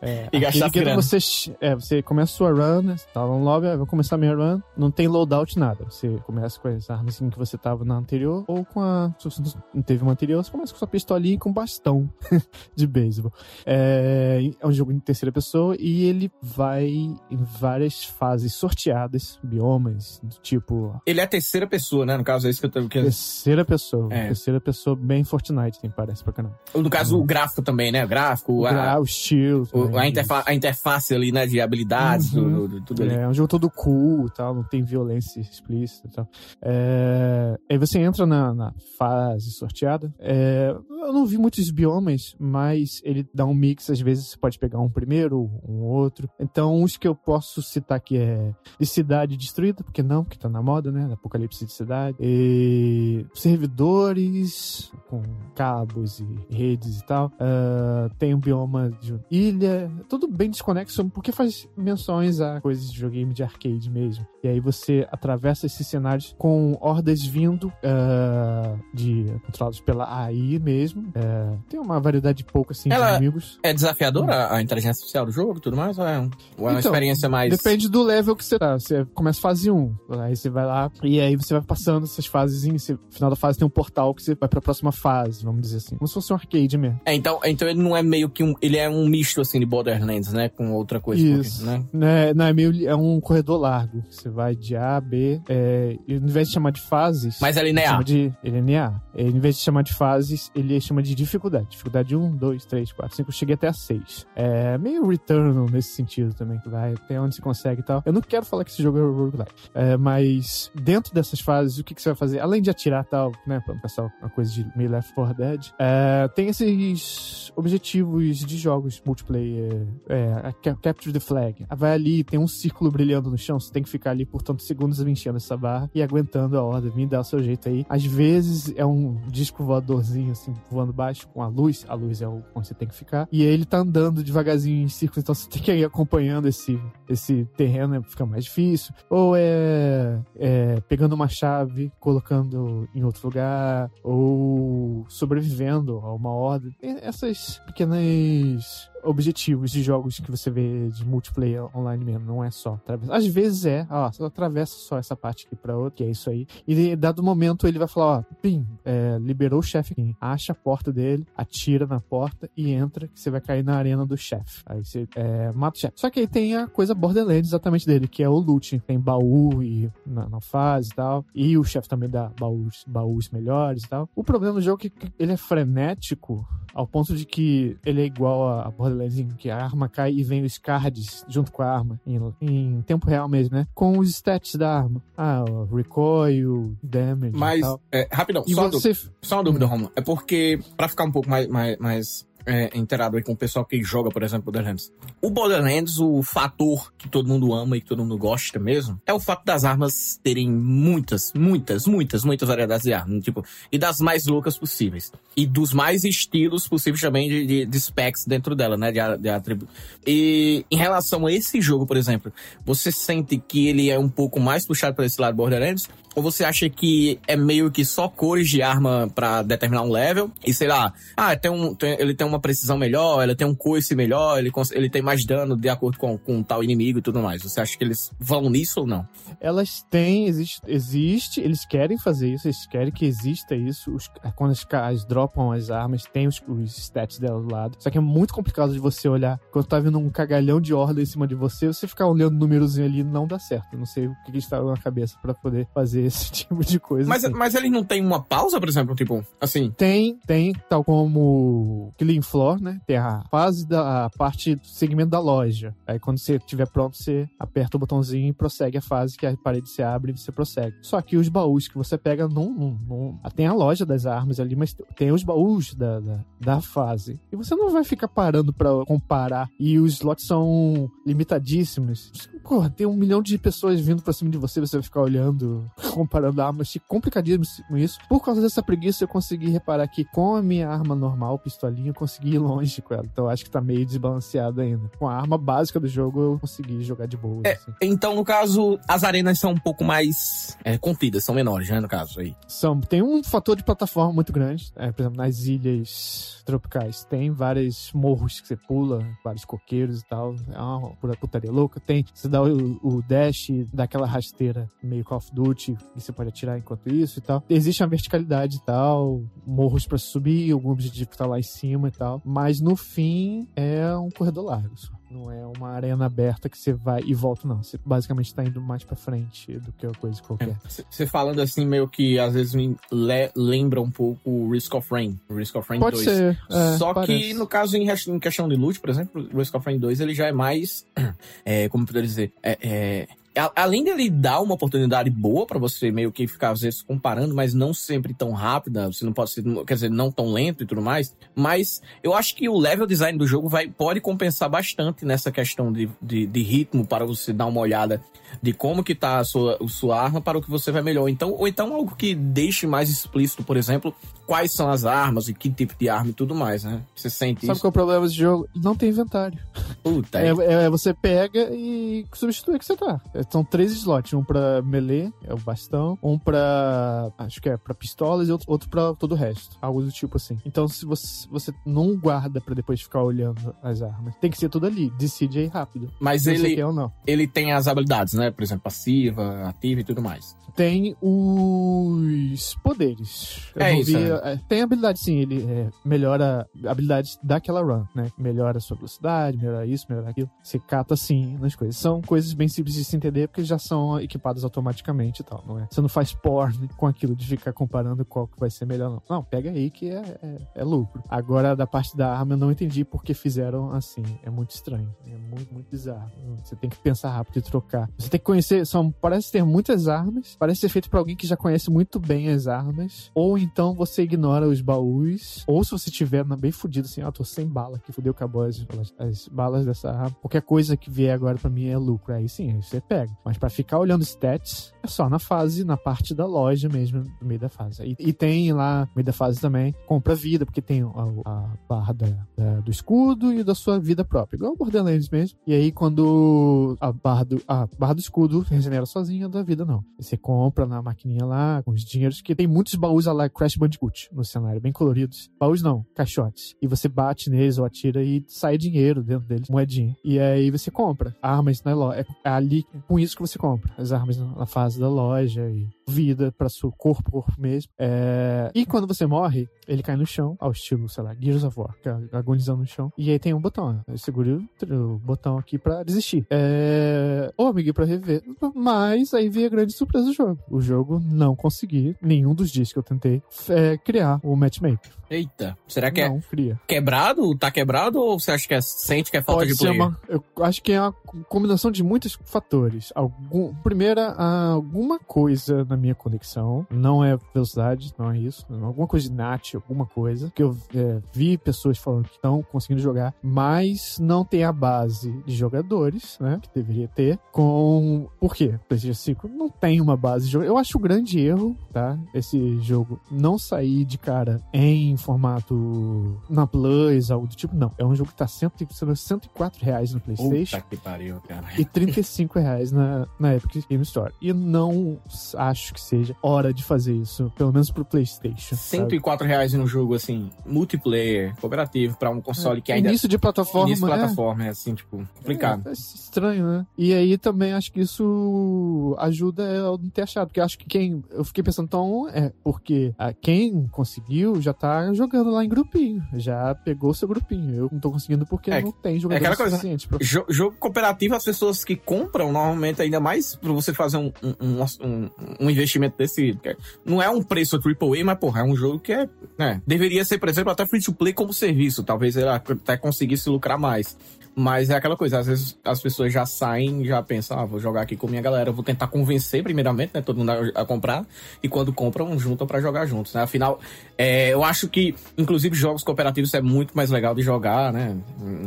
é, 0.00 0.28
e 0.32 0.40
gastasse 0.40 0.72
grana. 0.72 1.02
Você, 1.02 1.18
é, 1.60 1.74
você 1.74 2.02
começa 2.02 2.32
a 2.32 2.36
sua 2.36 2.50
run, 2.50 2.82
né? 2.82 2.96
Você 2.96 3.06
tá 3.12 3.20
no 3.20 3.42
lobby, 3.42 3.76
vou 3.76 3.86
começar 3.86 4.14
a 4.14 4.18
minha 4.18 4.34
run. 4.34 4.60
Não 4.76 4.90
tem 4.90 5.06
loadout, 5.06 5.57
nada. 5.58 5.84
Você 5.84 6.18
começa 6.24 6.58
com 6.60 6.68
as 6.68 6.88
armas 6.90 7.16
assim, 7.16 7.30
que 7.30 7.38
você 7.38 7.58
tava 7.58 7.84
na 7.84 7.96
anterior 7.96 8.44
ou 8.46 8.64
com 8.64 8.80
a. 8.80 9.12
Se 9.18 9.24
você 9.24 9.42
não 9.74 9.82
teve 9.82 10.02
uma 10.02 10.12
anterior, 10.12 10.42
você 10.42 10.50
começa 10.50 10.72
com 10.72 10.78
sua 10.78 10.88
pistolinha 10.88 11.34
e 11.34 11.38
com 11.38 11.52
bastão 11.52 12.08
de 12.74 12.86
beisebol. 12.86 13.32
É, 13.66 14.50
é 14.60 14.66
um 14.66 14.72
jogo 14.72 14.92
em 14.92 14.98
terceira 14.98 15.32
pessoa 15.32 15.76
e 15.78 16.04
ele 16.04 16.30
vai 16.40 16.86
em 16.86 17.18
várias 17.30 18.04
fases 18.04 18.54
sorteadas, 18.54 19.38
biomas, 19.42 20.20
do 20.22 20.36
tipo. 20.40 21.00
Ele 21.06 21.20
é 21.20 21.24
a 21.24 21.26
terceira 21.26 21.66
pessoa, 21.66 22.06
né? 22.06 22.16
No 22.16 22.24
caso, 22.24 22.46
é 22.46 22.50
isso 22.50 22.60
que 22.60 22.66
eu 22.66 22.70
tô 22.70 22.88
querendo. 22.88 23.06
Terceira 23.06 23.64
pessoa. 23.64 24.08
É. 24.10 24.26
Terceira 24.26 24.60
pessoa 24.60 24.96
bem 24.96 25.24
Fortnite, 25.24 25.80
tem 25.80 25.90
parece 25.90 26.22
pra 26.22 26.32
caramba. 26.32 26.58
No 26.74 26.90
caso, 26.90 27.18
o 27.18 27.24
gráfico 27.24 27.62
também, 27.62 27.90
né? 27.90 28.04
O 28.04 28.08
gráfico, 28.08 28.52
o, 28.52 28.66
a, 28.66 28.98
o 28.98 29.04
estilo. 29.04 29.68
O, 29.72 29.96
a, 29.96 30.06
interfa 30.06 30.44
a, 30.46 30.54
interface 30.54 31.14
ali, 31.14 31.32
né? 31.32 31.46
De 31.46 31.60
habilidades, 31.60 32.34
uhum. 32.34 32.52
do, 32.52 32.68
do, 32.68 32.80
tudo 32.82 33.02
ali. 33.02 33.14
É, 33.14 33.20
é 33.22 33.28
um 33.28 33.34
jogo 33.34 33.48
todo 33.48 33.70
cool 33.70 34.26
e 34.26 34.30
tal, 34.30 34.54
não 34.54 34.62
tem 34.62 34.82
violência 34.82 35.40
explícita 35.52 36.08
e 36.08 36.10
tal. 36.10 36.28
É, 36.62 37.58
aí 37.70 37.78
você 37.78 37.98
entra 37.98 38.26
na, 38.26 38.54
na 38.54 38.74
fase 38.96 39.50
sorteada. 39.50 40.12
É, 40.18 40.74
eu 40.90 41.12
não 41.12 41.26
vi 41.26 41.38
muitos 41.38 41.70
biomas, 41.70 42.34
mas 42.38 43.00
ele 43.04 43.28
dá 43.32 43.44
um 43.44 43.54
mix. 43.54 43.90
Às 43.90 44.00
vezes 44.00 44.28
você 44.28 44.36
pode 44.36 44.58
pegar 44.58 44.78
um 44.80 44.90
primeiro, 44.90 45.50
um 45.66 45.82
outro. 45.84 46.28
Então, 46.38 46.82
os 46.82 46.96
que 46.96 47.06
eu 47.06 47.14
posso 47.14 47.62
citar 47.62 47.96
aqui 47.96 48.16
é 48.16 48.54
de 48.78 48.86
cidade 48.86 49.36
destruída, 49.36 49.82
porque 49.82 50.02
não, 50.02 50.24
que 50.24 50.38
tá 50.38 50.48
na 50.48 50.62
moda, 50.62 50.90
né? 50.90 51.08
Apocalipse 51.12 51.64
de 51.64 51.72
cidade. 51.72 52.16
E 52.20 53.26
servidores 53.34 54.92
com 55.08 55.22
cabos 55.54 56.20
e 56.20 56.26
redes 56.50 57.00
e 57.00 57.06
tal. 57.06 57.26
Uh, 57.26 58.12
tem 58.18 58.34
um 58.34 58.40
bioma 58.40 58.90
de 59.00 59.18
ilha. 59.30 59.90
Tudo 60.08 60.28
bem 60.28 60.50
desconexo, 60.50 61.04
porque 61.10 61.32
faz 61.32 61.68
menções 61.76 62.40
a 62.40 62.60
coisas 62.60 62.90
de 62.90 62.94
videogame 62.94 63.32
de 63.32 63.42
arcade 63.42 63.90
mesmo. 63.90 64.26
E 64.42 64.48
aí 64.48 64.60
você 64.60 65.06
atravessa 65.28 65.66
esses 65.66 65.86
cenários 65.86 66.34
com 66.38 66.76
hordas 66.80 67.24
vindo 67.24 67.68
uh, 67.68 68.78
de 68.92 69.26
controlados 69.46 69.80
pela 69.80 70.04
AI 70.04 70.58
mesmo. 70.58 71.12
É, 71.14 71.56
tem 71.68 71.78
uma 71.80 72.00
variedade 72.00 72.44
pouco 72.44 72.72
assim 72.72 72.90
Ela 72.90 73.12
de 73.12 73.16
inimigos. 73.16 73.58
É 73.62 73.72
desafiadora 73.72 74.52
a 74.52 74.62
inteligência 74.62 75.00
artificial 75.00 75.26
do 75.26 75.32
jogo 75.32 75.58
e 75.58 75.60
tudo 75.60 75.76
mais? 75.76 75.98
Ou 75.98 76.06
é 76.06 76.08
é, 76.08 76.18
ou 76.18 76.68
é 76.68 76.72
uma 76.72 76.78
Então, 76.78 76.90
experiência 76.90 77.28
mais. 77.28 77.50
Depende 77.50 77.88
do 77.88 78.02
level 78.02 78.34
que 78.34 78.44
você 78.44 78.58
tá. 78.58 78.78
Você 78.78 79.04
começa 79.14 79.40
fase 79.40 79.70
1, 79.70 79.94
aí 80.20 80.36
você 80.36 80.48
vai 80.48 80.64
lá 80.64 80.90
e 81.02 81.20
aí 81.20 81.36
você 81.36 81.54
vai 81.54 81.62
passando 81.62 82.04
essas 82.04 82.26
fases. 82.26 82.64
e 82.64 82.92
No 82.92 82.98
final 83.10 83.30
da 83.30 83.36
fase 83.36 83.58
tem 83.58 83.66
um 83.66 83.70
portal 83.70 84.14
que 84.14 84.22
você 84.22 84.34
vai 84.34 84.48
pra 84.48 84.60
próxima 84.60 84.92
fase, 84.92 85.44
vamos 85.44 85.60
dizer 85.62 85.78
assim. 85.78 85.96
Como 85.96 86.08
se 86.08 86.14
fosse 86.14 86.32
um 86.32 86.36
arcade 86.36 86.78
mesmo. 86.78 87.00
É, 87.04 87.14
então, 87.14 87.40
então 87.44 87.68
ele 87.68 87.80
não 87.80 87.96
é 87.96 88.02
meio 88.02 88.28
que 88.28 88.42
um. 88.42 88.54
Ele 88.60 88.76
é 88.76 88.88
um 88.88 89.06
misto 89.06 89.40
assim 89.40 89.60
de 89.60 89.66
Borderlands, 89.66 90.32
né? 90.32 90.48
Com 90.48 90.72
outra 90.72 91.00
coisa. 91.00 91.22
Isso. 91.22 91.64
Porque, 91.64 91.70
né? 91.70 91.84
Né, 91.92 92.34
não, 92.34 92.46
é 92.46 92.52
meio. 92.52 92.88
É 92.88 92.94
um 92.94 93.20
corredor 93.20 93.60
largo. 93.60 94.02
Você 94.08 94.28
vai 94.28 94.54
de 94.54 94.76
A 94.76 94.96
a 94.96 95.00
B. 95.00 95.17
É, 95.48 95.96
e 96.06 96.14
ao 96.14 96.20
invés 96.20 96.48
de 96.48 96.54
chamar 96.54 96.70
de 96.72 96.80
fases. 96.80 97.38
Mas 97.40 97.56
é 97.56 97.62
linear. 97.62 97.90
Chama 97.92 98.04
de, 98.04 98.32
ele 98.42 98.56
é 98.56 98.60
linear. 98.60 99.02
Ele, 99.14 99.36
em 99.36 99.40
vez 99.40 99.56
de 99.56 99.62
chamar 99.62 99.82
de 99.82 99.92
fases, 99.94 100.50
ele 100.54 100.80
chama 100.80 101.02
de 101.02 101.14
dificuldade. 101.14 101.66
Dificuldade 101.70 102.14
1, 102.16 102.36
2, 102.36 102.64
3, 102.66 102.92
4, 102.92 103.16
5. 103.16 103.28
Eu 103.28 103.32
cheguei 103.32 103.54
até 103.54 103.68
a 103.68 103.72
6. 103.72 104.26
É 104.36 104.78
meio 104.78 105.06
Returnal 105.06 105.66
nesse 105.70 105.90
sentido 105.90 106.32
também, 106.34 106.58
que 106.60 106.68
vai 106.68 106.92
até 106.94 107.20
onde 107.20 107.34
você 107.34 107.42
consegue 107.42 107.80
e 107.80 107.84
tal. 107.84 108.02
Eu 108.06 108.12
não 108.12 108.20
quero 108.20 108.44
falar 108.44 108.64
que 108.64 108.70
esse 108.70 108.82
jogo 108.82 108.98
é 108.98 109.02
roguelike. 109.02 109.52
É, 109.74 109.96
mas 109.96 110.70
dentro 110.74 111.12
dessas 111.14 111.40
fases, 111.40 111.78
o 111.78 111.84
que, 111.84 111.94
que 111.94 112.02
você 112.02 112.10
vai 112.10 112.16
fazer? 112.16 112.40
Além 112.40 112.62
de 112.62 112.70
atirar 112.70 113.04
e 113.04 113.08
tal, 113.08 113.32
né? 113.46 113.60
Pra 113.64 113.74
não 113.74 113.80
passar 113.80 114.10
uma 114.20 114.30
coisa 114.30 114.50
de 114.52 114.66
meio 114.76 114.90
Left 114.90 115.12
4 115.14 115.34
Dead. 115.34 115.66
é, 115.78 116.28
tem 116.34 116.48
esses 116.48 117.52
objetivos 117.56 118.38
de 118.38 118.56
jogos 118.56 119.00
multiplayer. 119.04 119.86
É, 120.08 120.52
ca- 120.62 120.76
Capture 120.76 121.12
the 121.12 121.20
Flag. 121.20 121.66
Vai 121.76 121.92
ali, 121.92 122.24
tem 122.24 122.38
um 122.38 122.46
círculo 122.46 122.90
brilhando 122.90 123.30
no 123.30 123.38
chão. 123.38 123.58
Você 123.58 123.72
tem 123.72 123.82
que 123.82 123.88
ficar 123.88 124.10
ali 124.10 124.24
por 124.24 124.42
tantos 124.42 124.66
segundos 124.66 125.00
enchendo 125.08 125.36
essa 125.36 125.56
barra 125.56 125.90
e 125.94 126.02
aguentando 126.02 126.58
a 126.58 126.62
ordem. 126.62 126.90
Vim 126.90 127.06
dar 127.06 127.20
o 127.20 127.24
seu 127.24 127.42
jeito 127.42 127.68
aí. 127.68 127.84
Às 127.88 128.04
vezes 128.04 128.72
é 128.76 128.84
um 128.84 129.20
disco 129.28 129.64
voadorzinho, 129.64 130.32
assim, 130.32 130.54
voando 130.70 130.92
baixo 130.92 131.28
com 131.28 131.42
a 131.42 131.48
luz. 131.48 131.84
A 131.88 131.94
luz 131.94 132.22
é 132.22 132.28
onde 132.28 132.44
você 132.54 132.74
tem 132.74 132.88
que 132.88 132.94
ficar. 132.94 133.28
E 133.30 133.42
ele 133.42 133.64
tá 133.64 133.78
andando 133.78 134.22
devagarzinho 134.22 134.84
em 134.84 134.88
círculos, 134.88 135.22
então 135.22 135.34
você 135.34 135.48
tem 135.48 135.62
que 135.62 135.72
ir 135.72 135.84
acompanhando 135.84 136.48
esse, 136.48 136.80
esse 137.08 137.44
terreno, 137.56 137.88
né? 137.88 138.02
Fica 138.02 138.24
mais 138.26 138.44
difícil. 138.44 138.94
Ou 139.10 139.34
é, 139.36 140.20
é 140.36 140.80
pegando 140.88 141.14
uma 141.14 141.28
chave, 141.28 141.92
colocando 141.98 142.88
em 142.94 143.04
outro 143.04 143.28
lugar, 143.28 143.90
ou 144.02 145.04
sobrevivendo 145.08 145.98
a 145.98 146.12
uma 146.14 146.30
ordem. 146.30 146.74
Essas 146.82 147.60
pequenas 147.66 148.88
objetivos 149.02 149.70
de 149.70 149.82
jogos 149.82 150.18
que 150.18 150.30
você 150.30 150.50
vê 150.50 150.88
de 150.88 151.04
multiplayer 151.04 151.64
online 151.76 152.04
mesmo, 152.04 152.26
não 152.26 152.44
é 152.44 152.50
só 152.50 152.74
atravessar. 152.74 153.16
Às 153.16 153.26
vezes 153.26 153.66
é, 153.66 153.86
ó, 153.90 154.10
você 154.10 154.22
atravessa 154.22 154.74
só 154.76 154.98
essa 154.98 155.16
parte 155.16 155.46
aqui 155.46 155.56
pra 155.56 155.76
outra, 155.76 155.96
que 155.98 156.04
é 156.04 156.10
isso 156.10 156.30
aí. 156.30 156.46
E 156.66 156.96
dado 156.96 157.22
momento 157.22 157.66
ele 157.66 157.78
vai 157.78 157.88
falar, 157.88 158.18
ó, 158.18 158.34
pim, 158.40 158.66
é, 158.84 159.18
liberou 159.20 159.60
o 159.60 159.62
chefe 159.62 159.92
aqui. 159.92 160.16
Acha 160.20 160.52
a 160.52 160.54
porta 160.54 160.92
dele, 160.92 161.26
atira 161.36 161.86
na 161.86 162.00
porta 162.00 162.50
e 162.56 162.70
entra, 162.70 163.08
que 163.08 163.18
você 163.18 163.30
vai 163.30 163.40
cair 163.40 163.64
na 163.64 163.76
arena 163.76 164.06
do 164.06 164.16
chefe. 164.16 164.62
Aí 164.66 164.84
você 164.84 165.06
é, 165.14 165.52
mata 165.52 165.76
o 165.76 165.80
chefe. 165.80 165.94
Só 165.96 166.10
que 166.10 166.20
aí 166.20 166.26
tem 166.26 166.56
a 166.56 166.66
coisa 166.66 166.94
Borderlands 166.94 167.48
exatamente 167.48 167.86
dele, 167.86 168.08
que 168.08 168.22
é 168.22 168.28
o 168.28 168.38
loot. 168.38 168.78
Tem 168.80 168.98
baú 168.98 169.62
e 169.62 169.90
na, 170.06 170.28
na 170.28 170.40
fase 170.40 170.90
e 170.92 170.94
tal. 170.94 171.24
E 171.34 171.58
o 171.58 171.64
chefe 171.64 171.88
também 171.88 172.08
dá 172.08 172.30
baús, 172.38 172.84
baús 172.86 173.30
melhores 173.30 173.84
e 173.84 173.88
tal. 173.88 174.08
O 174.14 174.24
problema 174.24 174.54
do 174.54 174.60
jogo 174.60 174.86
é 174.86 174.90
que 174.90 175.12
ele 175.18 175.32
é 175.32 175.36
frenético 175.36 176.46
ao 176.74 176.86
ponto 176.86 177.16
de 177.16 177.24
que 177.24 177.76
ele 177.84 178.02
é 178.02 178.04
igual 178.04 178.48
a 178.48 178.70
Borderlands, 178.70 178.87
em 178.88 179.28
que 179.36 179.50
a 179.50 179.56
arma 179.56 179.88
cai 179.88 180.12
e 180.12 180.22
vem 180.22 180.42
os 180.44 180.58
cards 180.58 181.24
junto 181.28 181.50
com 181.52 181.62
a 181.62 181.66
arma, 181.70 182.00
em, 182.06 182.20
em 182.40 182.82
tempo 182.82 183.06
real 183.06 183.28
mesmo, 183.28 183.56
né? 183.56 183.66
Com 183.74 183.98
os 183.98 184.08
stats 184.10 184.54
da 184.56 184.70
arma. 184.78 185.02
Ah, 185.16 185.44
o 185.48 185.74
recoil, 185.76 186.76
damage 186.82 187.34
e 187.34 187.38
Mas, 187.38 187.60
tal. 187.62 187.80
é, 187.92 188.08
rapidão, 188.10 188.44
E 188.46 188.54
só, 188.54 188.62
uma 188.62 188.70
você... 188.70 188.92
dúvida, 188.92 189.12
só 189.22 189.36
uma 189.36 189.44
dúvida, 189.44 189.66
Romulo. 189.66 189.92
É 189.96 190.00
porque, 190.00 190.60
pra 190.76 190.88
ficar 190.88 191.04
um 191.04 191.12
pouco 191.12 191.28
mais, 191.28 191.48
mais, 191.48 191.76
mais 191.78 192.27
é, 192.48 192.70
inteirado 192.76 193.16
aí 193.16 193.22
com 193.22 193.32
o 193.32 193.36
pessoal 193.36 193.64
que 193.64 193.82
joga, 193.84 194.10
por 194.10 194.22
exemplo, 194.22 194.44
Borderlands. 194.50 194.90
O 195.20 195.30
Borderlands, 195.30 195.98
o 195.98 196.22
fator 196.22 196.92
que 196.96 197.08
todo 197.08 197.28
mundo 197.28 197.52
ama 197.52 197.76
e 197.76 197.80
que 197.80 197.86
todo 197.86 198.02
mundo 198.02 198.16
gosta 198.16 198.58
mesmo, 198.58 199.00
é 199.06 199.12
o 199.12 199.20
fato 199.20 199.44
das 199.44 199.64
armas 199.64 200.18
terem 200.22 200.50
muitas, 200.50 201.32
muitas, 201.34 201.86
muitas, 201.86 202.24
muitas 202.24 202.48
variedades 202.48 202.84
de 202.84 202.92
armas. 202.94 203.22
Tipo, 203.22 203.44
e 203.70 203.76
das 203.78 203.98
mais 203.98 204.26
loucas 204.26 204.56
possíveis. 204.56 205.12
E 205.36 205.46
dos 205.46 205.72
mais 205.72 206.04
estilos 206.04 206.66
possíveis 206.66 207.00
também 207.02 207.28
de, 207.28 207.46
de, 207.46 207.66
de 207.66 207.80
specs 207.80 208.24
dentro 208.26 208.54
dela, 208.56 208.76
né? 208.76 208.90
De, 208.90 208.98
de 209.20 209.28
atributos. 209.28 209.74
E 210.06 210.64
em 210.70 210.76
relação 210.76 211.26
a 211.26 211.32
esse 211.32 211.60
jogo, 211.60 211.86
por 211.86 211.96
exemplo, 211.96 212.32
você 212.64 212.90
sente 212.90 213.36
que 213.36 213.68
ele 213.68 213.90
é 213.90 213.98
um 213.98 214.08
pouco 214.08 214.40
mais 214.40 214.66
puxado 214.66 214.96
para 214.96 215.04
esse 215.04 215.20
lado 215.20 215.36
Borderlands? 215.36 215.88
Ou 216.14 216.22
você 216.22 216.42
acha 216.42 216.68
que 216.68 217.20
é 217.28 217.36
meio 217.36 217.70
que 217.70 217.84
só 217.84 218.08
cores 218.08 218.48
de 218.48 218.60
arma 218.60 219.08
pra 219.14 219.40
determinar 219.42 219.82
um 219.82 219.92
level? 219.92 220.32
E 220.44 220.52
sei 220.52 220.66
lá, 220.66 220.92
ah, 221.16 221.36
tem 221.36 221.48
um, 221.48 221.72
tem- 221.76 221.96
ele 222.00 222.12
tem 222.12 222.26
uma 222.26 222.37
precisão 222.40 222.76
melhor, 222.78 223.22
ele 223.22 223.34
tem 223.34 223.46
um 223.46 223.54
coice 223.54 223.94
melhor, 223.94 224.38
ele, 224.38 224.50
ele 224.72 224.90
tem 224.90 225.02
mais 225.02 225.24
dano 225.24 225.56
de 225.56 225.68
acordo 225.68 225.98
com, 225.98 226.16
com 226.18 226.42
tal 226.42 226.62
inimigo 226.62 226.98
e 226.98 227.02
tudo 227.02 227.20
mais. 227.20 227.42
Você 227.42 227.60
acha 227.60 227.76
que 227.76 227.84
eles 227.84 228.10
vão 228.18 228.48
nisso 228.50 228.80
ou 228.80 228.86
não? 228.86 229.06
Elas 229.40 229.82
têm, 229.90 230.26
existe, 230.26 230.60
existe, 230.66 231.40
eles 231.40 231.64
querem 231.66 231.98
fazer 231.98 232.32
isso, 232.32 232.46
eles 232.46 232.66
querem 232.66 232.92
que 232.92 233.04
exista 233.06 233.54
isso. 233.54 233.94
Os- 233.94 234.08
quando 234.36 234.50
as 234.52 234.64
caras 234.64 235.04
dropam 235.04 235.52
as 235.52 235.70
armas, 235.70 236.04
tem 236.04 236.26
os, 236.26 236.42
os 236.46 236.76
stats 236.78 237.18
dela 237.18 237.40
do 237.40 237.52
lado. 237.52 237.76
Só 237.78 237.90
que 237.90 237.98
é 237.98 238.00
muito 238.00 238.32
complicado 238.34 238.72
de 238.72 238.78
você 238.78 239.08
olhar. 239.08 239.38
Quando 239.52 239.66
tá 239.66 239.78
vindo 239.78 239.98
um 239.98 240.10
cagalhão 240.10 240.60
de 240.60 240.72
horda 240.74 241.00
em 241.02 241.06
cima 241.06 241.26
de 241.26 241.34
você, 241.34 241.66
você 241.66 241.86
ficar 241.86 242.06
olhando 242.06 242.34
o 242.34 242.38
númerozinho 242.38 242.86
ali 242.86 243.02
não 243.04 243.26
dá 243.26 243.38
certo. 243.38 243.66
Eu 243.72 243.78
não 243.78 243.86
sei 243.86 244.06
o 244.06 244.14
que 244.24 244.32
que 244.32 244.38
está 244.38 244.62
na 244.62 244.76
cabeça 244.76 245.16
pra 245.20 245.34
poder 245.34 245.66
fazer 245.74 246.02
esse 246.06 246.30
tipo 246.30 246.64
de 246.64 246.78
coisa. 246.80 247.08
Mas, 247.08 247.24
assim. 247.24 247.34
mas 247.34 247.54
eles 247.54 247.70
não 247.70 247.84
têm 247.84 248.04
uma 248.04 248.22
pausa, 248.22 248.58
por 248.58 248.68
exemplo, 248.68 248.94
tipo, 248.94 249.24
assim. 249.40 249.70
Tem, 249.76 250.18
tem, 250.26 250.52
tal 250.68 250.82
como 250.84 251.92
Killing 251.98 252.22
Floor, 252.28 252.60
né? 252.60 252.80
Tem 252.86 252.96
a 252.96 253.24
fase 253.30 253.66
da 253.66 254.04
a 254.04 254.10
parte 254.10 254.54
do 254.54 254.66
segmento 254.66 255.10
da 255.10 255.20
loja. 255.20 255.74
Aí 255.86 255.98
quando 255.98 256.18
você 256.18 256.36
estiver 256.36 256.66
pronto, 256.66 256.96
você 256.96 257.28
aperta 257.38 257.76
o 257.76 257.80
botãozinho 257.80 258.28
e 258.28 258.32
prossegue 258.32 258.78
a 258.78 258.82
fase 258.82 259.16
que 259.16 259.26
a 259.26 259.36
parede 259.36 259.68
se 259.68 259.82
abre 259.82 260.12
e 260.12 260.18
você 260.18 260.30
prossegue. 260.30 260.76
Só 260.82 261.00
que 261.00 261.16
os 261.16 261.28
baús 261.28 261.68
que 261.68 261.76
você 261.76 261.96
pega 261.96 262.28
não, 262.28 262.52
não, 262.52 263.20
tem 263.34 263.46
a 263.46 263.52
loja 263.52 263.86
das 263.86 264.06
armas 264.06 264.40
ali, 264.40 264.54
mas 264.54 264.76
tem 264.96 265.12
os 265.12 265.22
baús 265.22 265.74
da, 265.74 266.00
da, 266.00 266.24
da 266.40 266.60
fase. 266.60 267.20
E 267.32 267.36
você 267.36 267.54
não 267.54 267.70
vai 267.70 267.84
ficar 267.84 268.08
parando 268.08 268.52
pra 268.52 268.70
comparar. 268.86 269.48
E 269.58 269.78
os 269.78 269.94
slots 269.94 270.26
são 270.26 270.90
limitadíssimos. 271.06 272.28
Porra, 272.48 272.70
tem 272.70 272.86
um 272.86 272.94
milhão 272.94 273.20
de 273.20 273.36
pessoas 273.36 273.78
vindo 273.78 274.02
pra 274.02 274.10
cima 274.10 274.30
de 274.30 274.38
você, 274.38 274.58
você 274.58 274.78
vai 274.78 274.82
ficar 274.82 275.02
olhando, 275.02 275.70
comparando 275.92 276.40
armas. 276.40 276.72
Fica 276.72 276.86
complicadíssimo 276.88 277.76
isso. 277.76 277.98
Por 278.08 278.24
causa 278.24 278.40
dessa 278.40 278.62
preguiça, 278.62 279.04
eu 279.04 279.08
consegui 279.08 279.50
reparar 279.50 279.86
que 279.86 280.02
com 280.06 280.34
a 280.34 280.40
minha 280.40 280.66
arma 280.66 280.94
normal, 280.94 281.38
pistolinha, 281.38 281.90
eu 281.90 281.94
consegui 281.94 282.36
ir 282.36 282.38
longe 282.38 282.80
com 282.80 282.94
ela. 282.94 283.04
Então 283.04 283.26
eu 283.26 283.30
acho 283.30 283.44
que 283.44 283.50
tá 283.50 283.60
meio 283.60 283.84
desbalanceado 283.84 284.62
ainda. 284.62 284.90
Com 284.98 285.06
a 285.06 285.14
arma 285.14 285.36
básica 285.36 285.78
do 285.78 285.86
jogo, 285.86 286.20
eu 286.22 286.38
consegui 286.38 286.82
jogar 286.82 287.04
de 287.04 287.18
boa. 287.18 287.42
É. 287.44 287.52
assim. 287.52 287.70
Então, 287.82 288.14
no 288.14 288.24
caso, 288.24 288.80
as 288.88 289.04
arenas 289.04 289.38
são 289.38 289.50
um 289.50 289.58
pouco 289.58 289.84
mais 289.84 290.56
é, 290.64 290.78
contidas, 290.78 291.24
são 291.24 291.34
menores, 291.34 291.68
né? 291.68 291.80
No 291.80 291.88
caso 291.88 292.18
aí. 292.20 292.34
São, 292.46 292.80
tem 292.80 293.02
um 293.02 293.22
fator 293.22 293.56
de 293.56 293.62
plataforma 293.62 294.10
muito 294.10 294.32
grande. 294.32 294.72
É, 294.74 294.90
por 294.90 295.02
exemplo, 295.02 295.18
nas 295.18 295.40
ilhas 295.40 296.38
tropicais 296.48 297.04
tem 297.04 297.30
vários 297.30 297.92
morros 297.92 298.40
que 298.40 298.48
você 298.48 298.56
pula, 298.56 299.06
vários 299.22 299.44
coqueiros 299.44 300.00
e 300.00 300.04
tal. 300.06 300.34
É 300.50 300.58
uma 300.58 300.96
putaria 301.20 301.52
louca. 301.52 301.78
Tem, 301.78 302.06
você 302.14 302.26
o, 302.42 302.78
o 302.82 303.02
dash, 303.02 303.48
dá 303.72 303.84
aquela 303.84 304.06
rasteira 304.06 304.68
meio 304.82 305.04
Call 305.04 305.18
of 305.18 305.32
Duty, 305.32 305.76
e 305.96 306.00
você 306.00 306.12
pode 306.12 306.30
atirar 306.30 306.58
enquanto 306.58 306.88
isso 306.88 307.18
e 307.18 307.22
tal. 307.22 307.42
Existe 307.48 307.82
uma 307.82 307.88
verticalidade 307.88 308.56
e 308.56 308.64
tal, 308.64 309.22
morros 309.46 309.86
pra 309.86 309.98
subir, 309.98 310.50
algum 310.52 310.70
objetivo 310.70 311.10
tá 311.16 311.26
lá 311.26 311.38
em 311.38 311.42
cima 311.42 311.88
e 311.88 311.92
tal. 311.92 312.22
Mas 312.24 312.60
no 312.60 312.76
fim 312.76 313.48
é 313.54 313.94
um 313.96 314.10
corredor 314.10 314.44
largo 314.44 314.76
só. 314.76 314.97
Não 315.10 315.30
é 315.32 315.46
uma 315.46 315.70
arena 315.70 316.04
aberta 316.04 316.48
que 316.50 316.58
você 316.58 316.72
vai 316.72 317.02
e 317.06 317.14
volta, 317.14 317.48
não. 317.48 317.62
Você 317.62 317.78
basicamente 317.84 318.34
tá 318.34 318.44
indo 318.44 318.60
mais 318.60 318.84
pra 318.84 318.94
frente 318.94 319.52
do 319.58 319.72
que 319.72 319.86
uma 319.86 319.94
coisa 319.94 320.22
qualquer. 320.22 320.54
Você 320.90 321.06
falando 321.06 321.40
assim, 321.40 321.64
meio 321.64 321.88
que 321.88 322.18
às 322.18 322.34
vezes 322.34 322.54
me 322.54 322.76
le- 322.92 323.30
lembra 323.34 323.80
um 323.80 323.90
pouco 323.90 324.20
o 324.30 324.50
Risk 324.50 324.74
of 324.74 324.86
Rain. 324.92 325.18
Risk 325.30 325.56
of 325.56 325.66
Rain 325.68 325.80
Pode 325.80 325.96
2. 326.04 326.04
ser. 326.16 326.38
é, 326.50 326.76
Só 326.76 326.92
parece. 326.92 327.12
que, 327.28 327.34
no 327.34 327.46
caso, 327.46 327.76
em, 327.76 327.88
em 327.88 328.18
questão 328.20 328.46
de 328.48 328.56
loot, 328.56 328.78
por 328.80 328.90
exemplo, 328.90 329.26
o 329.32 329.38
Risk 329.38 329.54
of 329.54 329.64
Rain 329.64 329.78
2, 329.78 330.00
ele 330.00 330.14
já 330.14 330.26
é 330.26 330.32
mais. 330.32 330.84
É, 331.44 331.68
como 331.70 331.86
poderia 331.86 332.06
dizer? 332.06 332.32
É, 332.42 332.58
é, 332.60 333.08
além 333.54 333.84
dele 333.84 334.10
dar 334.10 334.40
uma 334.40 334.54
oportunidade 334.54 335.10
boa 335.10 335.46
pra 335.46 335.58
você 335.58 335.90
meio 335.90 336.10
que 336.10 336.26
ficar, 336.26 336.50
às 336.50 336.60
vezes, 336.60 336.82
comparando, 336.82 337.34
mas 337.34 337.54
não 337.54 337.72
sempre 337.72 338.12
tão 338.14 338.32
rápida, 338.32 338.86
você 338.86 339.04
não 339.04 339.12
pode 339.12 339.30
ser, 339.30 339.44
quer 339.66 339.74
dizer, 339.74 339.90
não 339.90 340.10
tão 340.10 340.32
lento 340.32 340.62
e 340.62 340.66
tudo 340.66 340.82
mais. 340.82 341.14
Mas 341.34 341.80
eu 342.02 342.14
acho 342.14 342.34
que 342.34 342.48
o 342.48 342.58
level 342.58 342.86
design 342.86 343.18
do 343.18 343.26
jogo 343.26 343.48
vai, 343.48 343.68
pode 343.68 344.00
compensar 344.00 344.48
bastante 344.48 345.04
nessa 345.04 345.30
questão 345.30 345.72
de, 345.72 345.88
de, 346.00 346.26
de 346.26 346.42
ritmo 346.42 346.86
para 346.86 347.04
você 347.04 347.32
dar 347.32 347.46
uma 347.46 347.60
olhada 347.60 348.02
de 348.42 348.52
como 348.52 348.84
que 348.84 348.94
tá 348.94 349.18
a 349.18 349.24
sua, 349.24 349.58
a 349.60 349.68
sua 349.68 350.00
arma 350.00 350.20
para 350.20 350.38
o 350.38 350.42
que 350.42 350.50
você 350.50 350.70
vai 350.70 350.82
melhor. 350.82 351.08
Então, 351.08 351.32
ou 351.32 351.46
então 351.48 351.72
algo 351.72 351.94
que 351.96 352.14
deixe 352.14 352.66
mais 352.66 352.90
explícito, 352.90 353.42
por 353.42 353.56
exemplo, 353.56 353.94
quais 354.28 354.52
são 354.52 354.68
as 354.68 354.84
armas 354.84 355.26
e 355.28 355.32
que 355.34 355.48
tipo 355.50 355.74
de 355.78 355.88
arma 355.88 356.10
e 356.10 356.12
tudo 356.12 356.34
mais, 356.34 356.62
né? 356.62 356.82
Você 356.94 357.08
sente 357.08 357.46
Sabe 357.46 357.52
isso. 357.54 357.62
qual 357.62 357.68
é 357.68 357.70
o 357.70 357.72
problema 357.72 358.02
desse 358.06 358.14
jogo? 358.18 358.46
Não 358.54 358.74
tem 358.76 358.90
inventário. 358.90 359.38
Puta, 359.82 360.20
É, 360.20 360.28
é- 360.28 360.68
você 360.68 360.92
pega 360.92 361.48
e 361.50 362.04
substitui 362.12 362.56
o 362.56 362.58
que 362.58 362.64
você 362.66 362.76
tá. 362.76 363.00
É, 363.14 363.22
São 363.30 363.42
três 363.42 363.72
slots, 363.72 364.12
um 364.12 364.22
pra 364.22 364.60
melee, 364.60 365.10
é 365.24 365.32
o 365.32 365.38
bastão, 365.38 365.98
um 366.02 366.18
pra. 366.18 367.10
acho 367.16 367.40
que 367.40 367.48
é 367.48 367.56
pra 367.56 367.72
pistolas 367.74 368.28
e 368.28 368.32
outro, 368.32 368.50
outro 368.50 368.68
pra 368.68 368.92
todo 368.94 369.12
o 369.12 369.14
resto. 369.14 369.56
Algo 369.62 369.80
do 369.82 369.90
tipo 369.90 370.18
assim. 370.18 370.36
Então, 370.44 370.68
se 370.68 370.84
você, 370.84 371.26
você 371.30 371.50
não 371.64 371.96
guarda 371.96 372.38
pra 372.40 372.54
depois 372.54 372.82
ficar 372.82 373.02
olhando 373.02 373.54
as 373.62 373.80
armas, 373.80 374.14
tem 374.20 374.30
que 374.30 374.36
ser 374.36 374.50
tudo 374.50 374.66
ali. 374.66 374.90
Decide 374.98 375.38
aí 375.38 375.46
rápido. 375.46 375.90
Mas 375.98 376.26
ele, 376.26 376.54
quer 376.54 376.66
ou 376.66 376.72
não. 376.74 376.92
ele 377.06 377.26
tem 377.26 377.52
as 377.52 377.66
habilidades, 377.66 378.12
né? 378.12 378.30
Por 378.30 378.42
exemplo, 378.42 378.64
passiva, 378.64 379.48
ativa 379.48 379.80
e 379.80 379.84
tudo 379.84 380.02
mais. 380.02 380.36
Tem 380.54 380.94
os 381.00 382.54
poderes. 382.62 383.40
Eu 383.54 383.62
É 383.62 383.78
isso, 383.78 383.92
vi- 383.96 384.04
é, 384.24 384.38
Tem 384.48 384.62
habilidade, 384.62 384.98
sim. 384.98 385.16
Ele 385.16 385.44
é, 385.44 385.70
melhora 385.84 386.46
habilidades 386.66 387.18
daquela 387.22 387.62
run, 387.62 387.84
né? 387.94 388.10
Melhora 388.18 388.58
a 388.58 388.60
sua 388.60 388.76
velocidade, 388.76 389.36
melhora 389.36 389.66
isso, 389.66 389.86
melhora 389.88 390.10
aquilo. 390.10 390.30
Você 390.42 390.58
cata, 390.58 390.96
sim, 390.96 391.36
nas 391.38 391.54
coisas. 391.54 391.76
São 391.76 392.00
coisas 392.02 392.32
bem 392.32 392.48
simples 392.48 392.74
de 392.74 392.84
se 392.84 392.96
entender, 392.96 393.28
porque 393.28 393.44
já 393.44 393.58
são 393.58 394.00
equipadas 394.00 394.44
automaticamente 394.44 395.22
e 395.22 395.24
tal, 395.24 395.44
não 395.46 395.58
é? 395.58 395.68
Você 395.70 395.80
não 395.80 395.88
faz 395.88 396.12
porn 396.12 396.68
com 396.76 396.86
aquilo 396.86 397.14
de 397.14 397.26
ficar 397.26 397.52
comparando 397.52 398.04
qual 398.04 398.26
que 398.26 398.38
vai 398.38 398.50
ser 398.50 398.66
melhor, 398.66 398.90
não. 398.90 399.02
Não, 399.08 399.24
pega 399.24 399.50
aí 399.50 399.70
que 399.70 399.90
é, 399.90 400.18
é, 400.22 400.38
é 400.56 400.64
lucro. 400.64 401.02
Agora, 401.08 401.54
da 401.54 401.66
parte 401.66 401.96
da 401.96 402.12
arma, 402.12 402.34
eu 402.34 402.38
não 402.38 402.50
entendi 402.50 402.84
porque 402.84 403.14
fizeram 403.14 403.72
assim. 403.72 404.02
É 404.22 404.30
muito 404.30 404.50
estranho. 404.50 404.94
É 405.06 405.16
muito, 405.16 405.52
muito 405.52 405.70
bizarro. 405.70 406.10
Você 406.42 406.56
tem 406.56 406.70
que 406.70 406.76
pensar 406.76 407.10
rápido 407.10 407.38
e 407.38 407.42
trocar. 407.42 407.88
Você 407.98 408.08
tem 408.08 408.18
que 408.18 408.26
conhecer. 408.26 408.66
São, 408.66 408.90
parece 408.90 409.32
ter 409.32 409.44
muitas 409.44 409.88
armas. 409.88 410.36
Parece 410.38 410.60
ser 410.60 410.68
feito 410.68 410.90
pra 410.90 410.98
alguém 410.98 411.16
que 411.16 411.26
já 411.26 411.36
conhece 411.36 411.70
muito 411.70 411.98
bem 411.98 412.28
as 412.28 412.46
armas. 412.46 413.10
Ou 413.14 413.38
então 413.38 413.74
você 413.74 414.06
ignora 414.14 414.48
os 414.48 414.60
baús. 414.60 415.44
Ou 415.46 415.62
se 415.64 415.70
você 415.70 415.90
tiver 415.90 416.24
bem 416.24 416.50
fudido, 416.50 416.86
assim, 416.86 417.02
ah, 417.02 417.12
tô 417.12 417.24
sem 417.24 417.46
bala 417.46 417.76
aqui, 417.76 417.92
fudeu, 417.92 418.12
acabou 418.12 418.42
as, 418.42 418.64
as, 418.78 418.94
as 418.98 419.28
balas 419.28 419.64
dessa 419.66 419.90
arma. 419.90 420.16
Qualquer 420.20 420.42
coisa 420.42 420.76
que 420.76 420.90
vier 420.90 421.14
agora 421.14 421.36
pra 421.38 421.50
mim 421.50 421.66
é 421.68 421.76
lucro. 421.78 422.12
Aí 422.14 422.28
sim, 422.28 422.52
aí 422.52 422.62
você 422.62 422.80
pega. 422.80 423.12
Mas 423.24 423.38
pra 423.38 423.48
ficar 423.50 423.78
olhando 423.78 424.02
stats, 424.02 424.72
é 424.82 424.86
só 424.86 425.08
na 425.08 425.18
fase, 425.18 425.64
na 425.64 425.76
parte 425.76 426.14
da 426.14 426.26
loja 426.26 426.68
mesmo, 426.68 427.04
no 427.20 427.26
meio 427.28 427.40
da 427.40 427.48
fase. 427.48 427.82
E, 427.84 428.08
e 428.08 428.12
tem 428.12 428.52
lá, 428.52 428.82
no 428.86 428.90
meio 428.96 429.04
da 429.06 429.12
fase 429.12 429.40
também, 429.40 429.74
compra 429.86 430.14
vida, 430.14 430.44
porque 430.46 430.62
tem 430.62 430.82
a, 430.82 430.86
a 431.30 431.48
barra 431.68 431.92
da- 431.92 432.26
da- 432.36 432.60
do 432.60 432.70
escudo 432.70 433.32
e 433.32 433.42
da 433.44 433.54
sua 433.54 433.78
vida 433.78 434.04
própria. 434.04 434.36
Igual 434.36 434.52
o 434.52 434.56
Borderlands 434.56 435.08
mesmo. 435.10 435.38
E 435.46 435.52
aí, 435.54 435.70
quando 435.72 436.76
a 436.80 436.92
barra 436.92 437.24
do, 437.24 437.42
a 437.46 437.66
barra 437.78 437.94
do 437.94 438.00
escudo 438.00 438.40
regenera 438.40 438.86
sozinha, 438.86 439.28
da 439.28 439.42
vida 439.42 439.64
não. 439.64 439.84
Você 439.98 440.16
compra 440.16 440.66
na 440.66 440.80
maquininha 440.82 441.24
lá, 441.24 441.62
com 441.64 441.72
os 441.72 441.84
dinheiros, 441.84 442.20
que 442.20 442.34
tem 442.34 442.46
muitos 442.46 442.74
baús 442.74 443.06
lá 443.06 443.28
Crash 443.28 443.56
Bandicoot 443.56 443.97
no 444.12 444.24
cenário, 444.24 444.60
bem 444.60 444.72
coloridos. 444.72 445.30
Baús 445.38 445.62
não, 445.62 445.84
caixotes. 445.94 446.54
E 446.60 446.66
você 446.66 446.88
bate 446.88 447.30
neles 447.30 447.58
ou 447.58 447.64
atira 447.64 448.02
e 448.02 448.22
sai 448.28 448.58
dinheiro 448.58 449.02
dentro 449.02 449.26
deles, 449.26 449.48
moedinha. 449.48 449.96
E 450.04 450.18
aí 450.18 450.50
você 450.50 450.70
compra 450.70 451.16
armas 451.22 451.62
na 451.62 451.74
loja. 451.74 452.06
É 452.24 452.28
ali 452.28 452.64
com 452.86 452.98
isso 452.98 453.16
que 453.16 453.22
você 453.22 453.38
compra. 453.38 453.72
As 453.76 453.92
armas 453.92 454.18
na 454.18 454.46
fase 454.46 454.78
da 454.78 454.88
loja 454.88 455.48
e 455.50 455.68
vida 455.88 456.32
para 456.32 456.48
seu 456.48 456.70
corpo, 456.70 457.10
corpo 457.10 457.32
mesmo. 457.38 457.70
É, 457.78 458.50
E 458.54 458.64
quando 458.66 458.86
você 458.86 459.06
morre, 459.06 459.48
ele 459.66 459.82
cai 459.82 459.96
no 459.96 460.06
chão, 460.06 460.36
ao 460.38 460.52
estilo, 460.52 460.88
sei 460.88 461.02
lá, 461.04 461.14
Gears 461.18 461.44
of 461.44 461.58
War, 461.58 461.74
que 461.82 461.88
é 461.88 461.96
agonizando 462.12 462.60
no 462.60 462.66
chão. 462.66 462.92
E 462.96 463.10
aí 463.10 463.18
tem 463.18 463.34
um 463.34 463.40
botão. 463.40 463.80
Eu 463.86 463.98
segurei 463.98 464.34
o, 464.34 464.98
botão 464.98 465.38
aqui 465.38 465.58
pra 465.58 465.82
desistir. 465.82 466.26
É... 466.30 467.32
Ou 467.36 467.48
amiguei 467.48 467.72
pra 467.72 467.84
rever. 467.84 468.22
Mas 468.54 469.14
aí 469.14 469.28
veio 469.28 469.46
a 469.46 469.50
grande 469.50 469.72
surpresa 469.72 470.06
do 470.06 470.12
jogo. 470.12 470.38
O 470.50 470.60
jogo 470.60 471.00
não 471.04 471.34
consegui, 471.34 471.96
nenhum 472.02 472.34
dos 472.34 472.50
dias 472.50 472.72
que 472.72 472.78
eu 472.78 472.82
tentei, 472.82 473.22
é, 473.48 473.76
criar 473.78 474.20
o 474.22 474.36
matchmaker. 474.36 474.90
Eita, 475.10 475.56
será 475.66 475.90
que 475.90 476.02
é 476.02 476.08
não, 476.08 476.20
cria. 476.20 476.60
quebrado? 476.66 477.34
Tá 477.34 477.50
quebrado 477.50 477.98
ou 477.98 478.20
você 478.20 478.30
acha 478.30 478.46
que 478.46 478.52
é, 478.52 478.60
sente 478.60 479.10
que 479.10 479.16
é 479.16 479.22
falta 479.22 479.40
Pode 479.40 479.52
de 479.52 479.58
player? 479.58 479.74
uma. 479.74 479.98
Eu 480.06 480.22
acho 480.42 480.62
que 480.62 480.72
é 480.72 480.80
uma 480.80 480.92
combinação 481.28 481.70
de 481.70 481.82
muitos 481.82 482.18
fatores. 482.26 482.92
Algum, 482.94 483.54
primeira, 483.54 484.12
alguma 484.12 484.98
coisa 484.98 485.64
na 485.64 485.77
minha 485.78 485.94
conexão. 485.94 486.66
Não 486.70 487.04
é 487.04 487.16
velocidade, 487.32 487.94
não 487.98 488.10
é 488.10 488.18
isso. 488.18 488.46
Alguma 488.62 488.86
coisa 488.86 489.08
de 489.08 489.14
NAT, 489.14 489.54
alguma 489.54 489.86
coisa. 489.86 490.30
Que 490.34 490.42
eu 490.42 490.56
é, 490.74 491.00
vi 491.12 491.38
pessoas 491.38 491.78
falando 491.78 492.08
que 492.08 492.16
estão 492.16 492.42
conseguindo 492.42 492.80
jogar, 492.82 493.14
mas 493.22 493.98
não 493.98 494.24
tem 494.24 494.44
a 494.44 494.52
base 494.52 495.10
de 495.24 495.34
jogadores, 495.34 496.18
né? 496.20 496.38
Que 496.42 496.48
deveria 496.54 496.88
ter. 496.88 497.18
Com. 497.32 498.08
Por 498.20 498.34
quê? 498.34 498.58
PlayStation 498.68 498.98
5 498.98 499.28
não 499.28 499.48
tem 499.48 499.80
uma 499.80 499.96
base 499.96 500.26
de 500.26 500.32
jogadores. 500.32 500.54
Eu 500.54 500.58
acho 500.58 500.78
um 500.78 500.80
grande 500.80 501.18
erro, 501.20 501.56
tá? 501.72 501.98
Esse 502.12 502.58
jogo 502.60 503.00
não 503.10 503.38
sair 503.38 503.84
de 503.84 503.98
cara 503.98 504.40
em 504.52 504.96
formato 504.96 506.20
na 506.28 506.46
Plus, 506.46 507.10
algo 507.10 507.26
do 507.26 507.34
tipo. 507.34 507.54
Não. 507.54 507.72
É 507.78 507.84
um 507.84 507.94
jogo 507.94 508.10
que 508.10 508.16
tá 508.16 508.26
100, 508.26 508.50
sendo 508.70 508.96
104 508.96 509.64
reais 509.64 509.92
no 509.92 510.00
PlayStation 510.00 510.58
Puta 510.58 510.68
que 510.68 510.76
pariu, 510.76 511.20
cara. 511.26 511.46
e 511.58 511.64
35 511.64 512.38
reais 512.38 512.72
na, 512.72 513.06
na 513.18 513.34
Epic 513.34 513.66
Game 513.68 513.82
Store. 513.82 514.12
E 514.20 514.32
não 514.32 514.98
acho 515.36 515.67
que 515.74 515.80
seja 515.80 516.14
hora 516.22 516.52
de 516.52 516.62
fazer 516.64 516.94
isso, 516.94 517.32
pelo 517.36 517.52
menos 517.52 517.70
pro 517.70 517.84
PlayStation. 517.84 518.56
sabe? 518.56 518.60
104 518.90 519.26
reais 519.26 519.54
em 519.54 519.58
um 519.60 519.66
jogo, 519.66 519.94
assim, 519.94 520.30
multiplayer, 520.46 521.34
cooperativo, 521.40 521.96
pra 521.96 522.10
um 522.10 522.20
console 522.20 522.60
que 522.62 522.72
ainda... 522.72 522.88
Início 522.88 523.08
de 523.08 523.18
plataforma. 523.18 523.68
Início 523.68 523.86
de 523.86 523.92
é. 523.92 523.96
plataforma, 523.96 524.44
é 524.46 524.48
assim, 524.48 524.74
tipo, 524.74 525.06
complicado. 525.16 525.66
É, 525.66 525.70
é 525.70 525.72
estranho, 525.72 526.46
né? 526.46 526.66
E 526.76 526.92
aí 526.92 527.16
também 527.18 527.52
acho 527.52 527.72
que 527.72 527.80
isso 527.80 528.94
ajuda 528.98 529.42
eu 529.42 529.78
não 529.78 529.88
ter 529.90 530.02
achado. 530.02 530.28
Porque 530.28 530.40
acho 530.40 530.58
que 530.58 530.66
quem. 530.66 531.02
Eu 531.10 531.24
fiquei 531.24 531.42
pensando, 531.42 531.66
então, 531.66 532.08
é 532.08 532.32
porque 532.42 532.92
ah, 532.98 533.12
quem 533.12 533.66
conseguiu 533.68 534.40
já 534.40 534.52
tá 534.52 534.92
jogando 534.94 535.30
lá 535.30 535.44
em 535.44 535.48
grupinho. 535.48 536.02
Já 536.14 536.54
pegou 536.54 536.92
seu 536.94 537.08
grupinho. 537.08 537.54
Eu 537.54 537.68
não 537.72 537.80
tô 537.80 537.90
conseguindo 537.90 538.26
porque 538.26 538.50
É, 538.50 538.60
não 538.62 538.72
tem 538.72 538.98
jogador 538.98 539.18
aquela 539.18 539.36
coisa, 539.36 539.50
suficiente 539.56 539.88
pra 539.88 539.98
Jo- 540.00 540.26
jogo 540.28 540.56
cooperativo, 540.58 541.14
as 541.14 541.24
pessoas 541.24 541.64
que 541.64 541.76
compram, 541.76 542.32
normalmente, 542.32 542.82
ainda 542.82 543.00
mais 543.00 543.34
pra 543.36 543.52
você 543.52 543.72
fazer 543.72 543.96
um, 543.96 544.12
um, 544.22 544.62
um, 544.62 544.64
um- 544.86 545.10
um 545.40 545.50
investimento 545.58 545.96
desse. 545.96 546.38
que 546.42 546.56
Não 546.84 547.02
é 547.02 547.08
um 547.08 547.22
preço 547.22 547.56
AAA, 547.56 548.04
mas, 548.04 548.18
porra, 548.18 548.40
é 548.40 548.44
um 548.44 548.56
jogo 548.56 548.78
que 548.78 548.92
é. 548.92 549.08
né, 549.38 549.60
deveria 549.66 550.04
ser, 550.04 550.18
por 550.18 550.28
exemplo, 550.28 550.50
até 550.50 550.66
free 550.66 550.80
to 550.80 550.92
play 550.92 551.12
como 551.12 551.32
serviço. 551.32 551.82
Talvez 551.82 552.16
ele 552.16 552.28
até 552.28 552.76
conseguisse 552.76 553.28
lucrar 553.28 553.58
mais. 553.58 553.96
Mas 554.38 554.70
é 554.70 554.76
aquela 554.76 554.96
coisa, 554.96 555.18
às 555.18 555.26
vezes 555.26 555.58
as 555.64 555.82
pessoas 555.82 556.12
já 556.12 556.24
saem, 556.24 556.84
já 556.84 557.02
pensam, 557.02 557.36
ah, 557.36 557.44
vou 557.44 557.58
jogar 557.58 557.80
aqui 557.80 557.96
com 557.96 558.06
minha 558.06 558.22
galera, 558.22 558.52
vou 558.52 558.62
tentar 558.62 558.86
convencer 558.86 559.42
primeiramente, 559.42 559.90
né, 559.94 560.00
todo 560.00 560.18
mundo 560.18 560.30
a, 560.30 560.62
a 560.62 560.64
comprar, 560.64 561.04
e 561.42 561.48
quando 561.48 561.72
compram, 561.72 562.16
juntam 562.20 562.46
pra 562.46 562.60
jogar 562.60 562.86
juntos, 562.86 563.12
né? 563.14 563.22
Afinal, 563.22 563.58
é, 563.96 564.32
eu 564.32 564.44
acho 564.44 564.68
que, 564.68 564.94
inclusive, 565.16 565.56
jogos 565.56 565.82
cooperativos 565.82 566.32
é 566.34 566.40
muito 566.40 566.76
mais 566.76 566.88
legal 566.88 567.16
de 567.16 567.22
jogar, 567.22 567.72
né, 567.72 567.96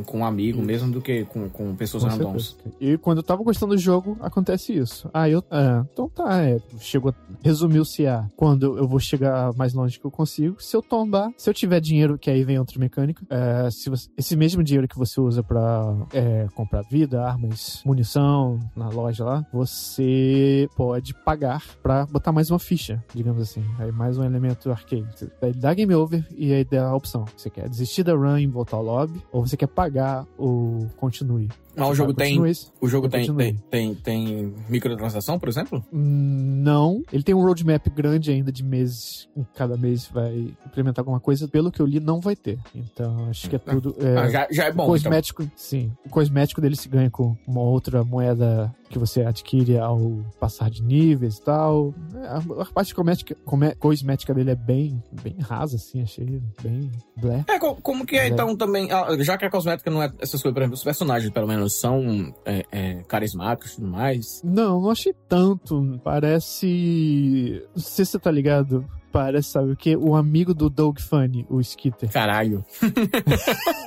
com 0.06 0.20
um 0.20 0.26
amigo 0.26 0.62
mesmo 0.62 0.90
do 0.90 1.02
que 1.02 1.26
com, 1.26 1.50
com 1.50 1.76
pessoas 1.76 2.04
Com 2.04 2.10
randoms. 2.10 2.56
E 2.80 2.98
quando 2.98 3.18
eu 3.18 3.24
tava 3.24 3.44
gostando 3.44 3.76
do 3.76 3.78
jogo, 3.78 4.18
acontece 4.22 4.74
isso. 4.74 5.10
Ah, 5.14 5.28
eu. 5.28 5.44
É, 5.52 5.84
então 5.92 6.08
tá, 6.08 6.42
é. 6.42 6.58
Chegou. 7.02 7.14
Resumiu-se 7.44 8.06
a 8.06 8.30
quando 8.36 8.78
eu 8.78 8.88
vou 8.88 9.00
chegar 9.00 9.52
mais 9.56 9.74
longe 9.74 10.00
que 10.00 10.06
eu 10.06 10.12
consigo. 10.12 10.62
Se 10.62 10.76
eu 10.76 10.82
tombar, 10.82 11.32
se 11.38 11.50
eu 11.50 11.54
tiver 11.54 11.80
dinheiro, 11.80 12.18
que 12.18 12.30
aí 12.30 12.44
vem 12.44 12.60
outra 12.60 12.80
mecânica. 12.80 13.26
é, 13.30 13.70
se 13.72 13.90
você- 13.90 14.10
esse 14.18 14.36
mesmo 14.36 14.64
dinheiro 14.64 14.88
que 14.88 14.98
você 14.98 15.20
usa 15.20 15.42
pra 15.44 15.96
é, 16.14 16.48
comprar 16.56 16.82
vida, 16.84 17.24
armas, 17.24 17.82
munição 17.86 18.60
na 18.76 18.90
loja 18.90 19.24
lá, 19.24 19.46
você 19.52 20.68
pode 20.76 21.14
pagar 21.24 21.64
pra 21.82 22.06
botar 22.06 22.32
mais 22.32 22.50
uma 22.52 22.60
ficha, 22.60 23.04
digamos 23.14 23.42
assim. 23.42 23.64
Aí 23.80 23.92
mais 23.92 24.18
um 24.18 24.24
elemento 24.24 24.70
arcade. 24.72 25.08
Daí 25.42 25.54
dá 25.54 25.74
game 25.74 25.94
over 25.96 26.26
e 26.36 26.54
aí 26.54 26.64
dá 26.64 26.88
a 26.90 26.96
opção. 26.96 27.26
Você 27.36 27.50
quer 27.50 27.68
desistir 27.70 28.04
da 28.04 28.14
run 28.14 28.38
e 28.38 28.48
voltar 28.48 28.78
ao 28.78 28.84
lobby, 28.84 29.22
ou 29.32 29.46
você 29.46 29.58
quer 29.58 29.68
pagar 29.68 30.26
o 30.38 30.88
continue. 30.98 31.50
Mas 31.76 31.86
o 31.88 31.90
Você 31.92 31.96
jogo 31.96 32.14
tem, 32.14 32.38
continue, 32.38 32.58
o 32.82 32.88
jogo 32.88 33.10
tem, 33.10 33.34
tem, 33.36 33.56
tem, 33.70 33.96
tem 33.96 34.54
microtransação, 34.68 35.40
por 35.40 35.48
exemplo? 35.50 35.84
Hum, 35.92 36.62
Não. 36.64 37.02
Ele 37.12 37.24
tem 37.24 37.34
um 37.34 37.42
roadmap 37.42 37.88
grande 37.90 38.32
ainda 38.32 38.52
de 38.52 38.64
meses. 38.64 39.28
Cada 39.56 39.78
mês 39.78 40.08
vai 40.08 40.54
implementar 40.66 41.02
alguma 41.02 41.20
coisa. 41.20 41.48
Pelo 41.48 41.72
que 41.72 41.82
eu 41.82 41.86
li, 41.86 42.00
não 42.00 42.20
vai 42.20 42.36
ter. 42.36 42.60
Então, 42.76 43.30
acho 43.30 43.50
que 43.50 43.56
é 43.56 43.60
tudo. 43.60 43.96
É, 44.00 44.18
Ah, 44.18 44.30
já, 44.30 44.48
já 44.52 44.66
é 44.66 44.70
o 44.70 44.74
bom, 44.74 44.84
então. 44.84 44.94
cosmético, 44.94 45.50
sim. 45.56 45.92
O 46.06 46.10
cosmético 46.10 46.60
dele 46.62 46.76
se 46.76 46.90
ganha 46.90 47.10
com 47.10 47.36
uma 47.48 47.62
outra 47.62 48.04
moeda 48.04 48.74
que 48.92 49.00
você 49.00 49.24
adquire 49.24 49.78
ao 49.78 50.00
passar 50.40 50.70
de 50.70 50.84
níveis 50.84 51.38
e 51.38 51.42
tal. 51.44 51.94
A, 52.28 52.62
a 52.62 52.66
parte 52.66 52.94
cosmética, 52.94 53.36
cosmética 53.80 54.34
dele 54.34 54.52
é 54.52 54.56
bem, 54.56 55.02
bem 55.24 55.38
rasa, 55.40 55.78
assim, 55.78 56.02
achei 56.02 56.42
bem 56.62 56.92
blé. 57.18 57.44
É, 57.48 57.58
co- 57.58 57.76
como 57.82 58.06
que 58.06 58.18
é, 58.18 58.26
É. 58.26 58.28
então, 58.30 58.56
também, 58.56 58.92
ah, 58.92 59.08
já 59.22 59.38
que 59.38 59.46
a 59.46 59.50
cosmética 59.50 59.90
não 59.90 60.04
é 60.04 60.12
essas 60.20 60.42
coisas, 60.42 60.54
por 60.54 60.60
exemplo, 60.62 60.76
os 60.76 60.84
personagens, 60.84 61.32
pelo 61.32 61.48
menos, 61.48 61.80
são 61.80 62.34
é, 62.46 62.66
é, 62.72 62.94
carismáticos 63.08 63.74
e 63.74 63.76
tudo 63.78 63.88
mais. 63.88 64.42
Não, 64.44 64.82
não 64.82 64.92
achei 64.92 65.14
tanto. 65.28 66.00
Parece. 66.04 67.64
Não 67.76 67.82
sei 67.82 68.06
se 68.06 68.12
você 68.12 68.20
tá 68.20 68.30
ligado. 68.30 68.86
Parece, 69.12 69.50
sabe 69.50 69.72
o 69.74 69.76
que? 69.76 69.96
O 69.98 70.16
amigo 70.16 70.54
do 70.54 70.70
Doug 70.70 70.98
Funny, 71.00 71.46
o 71.50 71.60
Skitter. 71.60 72.10
Caralho. 72.12 72.64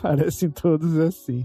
Parecem 0.00 0.50
todos 0.50 0.96
assim. 0.98 1.44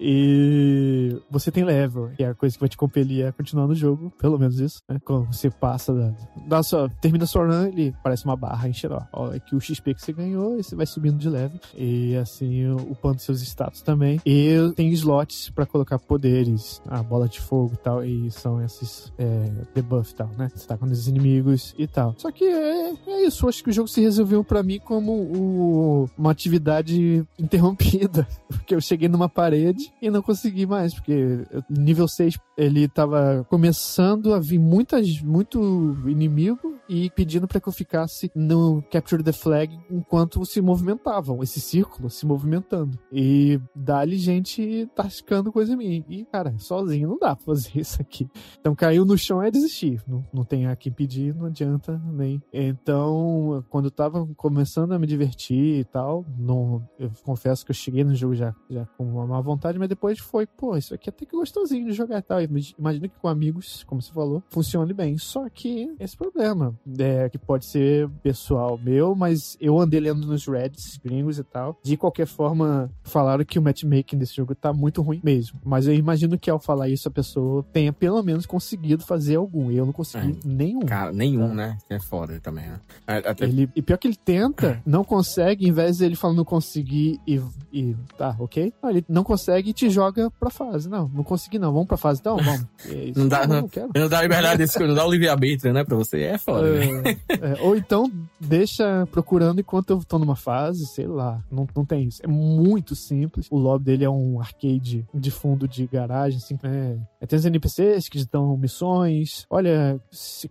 E 0.00 1.16
você 1.30 1.50
tem 1.50 1.64
level, 1.64 2.10
que 2.16 2.24
é 2.24 2.28
a 2.28 2.34
coisa 2.34 2.54
que 2.54 2.60
vai 2.60 2.68
te 2.68 2.76
compelir 2.76 3.26
a 3.26 3.32
continuar 3.32 3.66
no 3.66 3.74
jogo, 3.74 4.12
pelo 4.18 4.38
menos 4.38 4.58
isso, 4.58 4.82
né? 4.88 4.98
Quando 5.04 5.26
você 5.26 5.50
passa 5.50 5.92
da, 5.92 6.12
da 6.46 6.62
sua, 6.62 6.88
termina 7.00 7.26
sua 7.26 7.46
run, 7.46 7.68
ele 7.68 7.94
parece 8.02 8.24
uma 8.24 8.36
barra 8.36 8.68
enchendo, 8.68 8.94
ó, 8.94 9.02
ó, 9.12 9.30
aqui 9.30 9.54
o 9.54 9.60
XP 9.60 9.94
que 9.94 10.02
você 10.02 10.12
ganhou, 10.12 10.58
e 10.58 10.62
você 10.62 10.74
vai 10.74 10.86
subindo 10.86 11.18
de 11.18 11.28
level. 11.28 11.58
E 11.74 12.16
assim, 12.16 12.70
upando 12.72 13.20
seus 13.20 13.40
status 13.42 13.82
também. 13.82 14.20
E 14.26 14.56
tem 14.74 14.90
slots 14.90 15.50
pra 15.50 15.66
colocar 15.66 15.98
poderes, 15.98 16.82
a 16.86 17.02
bola 17.02 17.28
de 17.28 17.40
fogo 17.40 17.74
e 17.74 17.78
tal, 17.78 18.04
e 18.04 18.30
são 18.30 18.62
esses 18.62 19.12
é, 19.18 19.50
debuff 19.74 20.12
e 20.12 20.14
tal, 20.14 20.30
né? 20.36 20.50
Você 20.54 20.66
tá 20.66 20.76
com 20.76 20.86
os 20.86 21.08
inimigos 21.08 21.74
e 21.78 21.86
tal. 21.86 22.14
Só 22.18 22.30
que 22.30 22.44
é, 22.44 22.92
é 23.06 23.26
isso, 23.26 23.48
acho 23.48 23.62
que 23.62 23.70
o 23.70 23.72
jogo 23.72 23.88
se 23.88 24.00
resolveu 24.00 24.42
pra 24.44 24.62
mim 24.62 24.78
como 24.78 25.12
o, 25.12 26.10
uma 26.16 26.30
atividade 26.30 27.24
interrompida, 27.38 28.26
porque 28.48 28.74
eu 28.74 28.80
cheguei 28.80 29.08
numa 29.08 29.28
parede 29.28 29.71
e 30.00 30.10
não 30.10 30.22
consegui 30.22 30.66
mais, 30.66 30.94
porque 30.94 31.44
nível 31.68 32.08
6 32.08 32.38
ele 32.56 32.88
tava 32.88 33.46
começando 33.48 34.34
a 34.34 34.38
vir 34.38 34.58
muitas, 34.58 35.20
muito 35.20 35.96
inimigo 36.06 36.78
e 36.88 37.10
pedindo 37.10 37.48
para 37.48 37.60
que 37.60 37.68
eu 37.68 37.72
ficasse 37.72 38.30
no 38.34 38.82
Capture 38.90 39.22
the 39.22 39.32
Flag 39.32 39.78
enquanto 39.90 40.44
se 40.44 40.60
movimentavam, 40.60 41.42
esse 41.42 41.60
círculo 41.60 42.10
se 42.10 42.26
movimentando. 42.26 42.98
E 43.10 43.60
dali 43.74 44.16
gente 44.16 44.88
tascando 44.94 45.52
coisa 45.52 45.72
em 45.72 45.76
mim. 45.76 46.04
E, 46.08 46.24
cara, 46.26 46.54
sozinho 46.58 47.08
não 47.08 47.18
dá 47.18 47.34
pra 47.34 47.46
fazer 47.46 47.70
isso 47.80 48.00
aqui. 48.00 48.28
Então 48.60 48.74
caiu 48.74 49.04
no 49.04 49.16
chão 49.16 49.42
é 49.42 49.50
desistir. 49.50 50.02
Não, 50.06 50.24
não 50.32 50.44
tem 50.44 50.66
a 50.66 50.76
pedir, 50.94 51.34
não 51.34 51.46
adianta 51.46 52.00
nem. 52.12 52.42
Então, 52.52 53.64
quando 53.70 53.86
eu 53.86 53.90
tava 53.90 54.26
começando 54.36 54.92
a 54.92 54.98
me 54.98 55.06
divertir 55.06 55.80
e 55.80 55.84
tal, 55.84 56.26
não, 56.38 56.86
eu 56.98 57.10
confesso 57.22 57.64
que 57.64 57.70
eu 57.70 57.74
cheguei 57.74 58.04
no 58.04 58.14
jogo 58.14 58.34
já, 58.34 58.54
já 58.68 58.84
com 58.98 59.04
uma 59.04 59.26
má 59.26 59.40
vontade, 59.62 59.78
mas 59.78 59.88
depois 59.88 60.18
foi, 60.18 60.46
pô, 60.46 60.76
isso 60.76 60.92
aqui 60.94 61.08
é 61.08 61.10
até 61.10 61.24
que 61.24 61.36
gostosinho 61.36 61.86
de 61.86 61.92
jogar 61.92 62.18
e 62.18 62.22
tal. 62.22 62.38
Imagina 62.42 63.08
que 63.08 63.14
com 63.20 63.28
amigos, 63.28 63.84
como 63.84 64.02
você 64.02 64.12
falou, 64.12 64.42
funcione 64.50 64.92
bem. 64.92 65.16
Só 65.16 65.48
que 65.48 65.94
esse 66.00 66.16
problema, 66.16 66.74
é, 66.98 67.28
que 67.28 67.38
pode 67.38 67.66
ser 67.66 68.08
pessoal 68.22 68.76
meu, 68.76 69.14
mas 69.14 69.56
eu 69.60 69.78
andei 69.78 70.00
lendo 70.00 70.26
nos 70.26 70.46
Reddits 70.46 70.98
gringos 71.02 71.38
e 71.38 71.44
tal. 71.44 71.78
De 71.82 71.96
qualquer 71.96 72.26
forma, 72.26 72.90
falaram 73.04 73.44
que 73.44 73.58
o 73.58 73.62
matchmaking 73.62 74.18
desse 74.18 74.34
jogo 74.34 74.54
tá 74.54 74.72
muito 74.72 75.00
ruim 75.00 75.20
mesmo. 75.22 75.60
Mas 75.64 75.86
eu 75.86 75.94
imagino 75.94 76.38
que 76.38 76.50
ao 76.50 76.58
falar 76.58 76.88
isso, 76.88 77.06
a 77.06 77.10
pessoa 77.10 77.64
tenha 77.72 77.92
pelo 77.92 78.22
menos 78.22 78.46
conseguido 78.46 79.04
fazer 79.04 79.36
algum. 79.36 79.70
Eu 79.70 79.86
não 79.86 79.92
consegui 79.92 80.32
é. 80.32 80.48
nenhum. 80.48 80.80
Cara, 80.80 81.12
nenhum, 81.12 81.48
tá? 81.48 81.54
né? 81.54 81.78
É 81.88 82.00
foda 82.00 82.40
também, 82.40 82.66
né? 82.66 82.80
Até... 83.06 83.44
Ele, 83.44 83.70
e 83.76 83.82
pior 83.82 83.96
que 83.96 84.08
ele 84.08 84.16
tenta, 84.16 84.82
não 84.86 85.04
consegue, 85.04 85.68
em 85.68 85.72
vez 85.72 85.98
de 85.98 86.04
ele 86.04 86.16
falando 86.16 86.38
não 86.38 86.44
conseguir 86.44 87.20
e, 87.26 87.40
e 87.72 87.94
tá, 88.16 88.34
ok? 88.38 88.72
Não, 88.82 88.90
ele 88.90 89.04
não 89.08 89.22
consegue 89.22 89.51
e 89.60 89.72
te 89.72 89.90
joga 89.90 90.30
pra 90.38 90.50
fase. 90.50 90.88
Não, 90.88 91.08
não 91.08 91.24
consegui 91.24 91.58
não. 91.58 91.72
Vamos 91.72 91.88
pra 91.88 91.96
fase 91.96 92.20
então? 92.20 92.36
Vamos. 92.42 92.66
É 92.86 93.12
não 93.16 93.28
dá, 93.28 93.46
não, 93.46 93.60
não, 93.62 93.90
não, 93.94 94.08
dá 94.08 94.22
liberdade 94.22 94.58
desse 94.58 94.78
não 94.78 94.94
dá 94.94 95.06
o 95.06 95.10
livre-arbítrio, 95.10 95.72
né, 95.72 95.84
pra 95.84 95.96
você. 95.96 96.22
É 96.22 96.38
foda. 96.38 96.68
É, 96.68 97.12
é, 97.30 97.60
ou 97.60 97.76
então 97.76 98.10
deixa 98.40 99.06
procurando 99.10 99.60
enquanto 99.60 99.90
eu 99.90 100.04
tô 100.04 100.18
numa 100.18 100.36
fase, 100.36 100.86
sei 100.86 101.06
lá. 101.06 101.42
Não, 101.50 101.66
não 101.74 101.84
tem 101.84 102.04
isso. 102.04 102.20
É 102.22 102.26
muito 102.26 102.94
simples. 102.94 103.46
O 103.50 103.58
lobby 103.58 103.84
dele 103.84 104.04
é 104.04 104.10
um 104.10 104.40
arcade 104.40 105.06
de 105.12 105.30
fundo 105.30 105.68
de 105.68 105.86
garagem, 105.86 106.38
assim. 106.38 106.58
É, 106.62 106.96
é, 107.20 107.26
tem 107.26 107.38
os 107.38 107.44
NPCs 107.44 108.08
que 108.08 108.24
dão 108.26 108.56
missões. 108.56 109.46
Olha, 109.50 110.00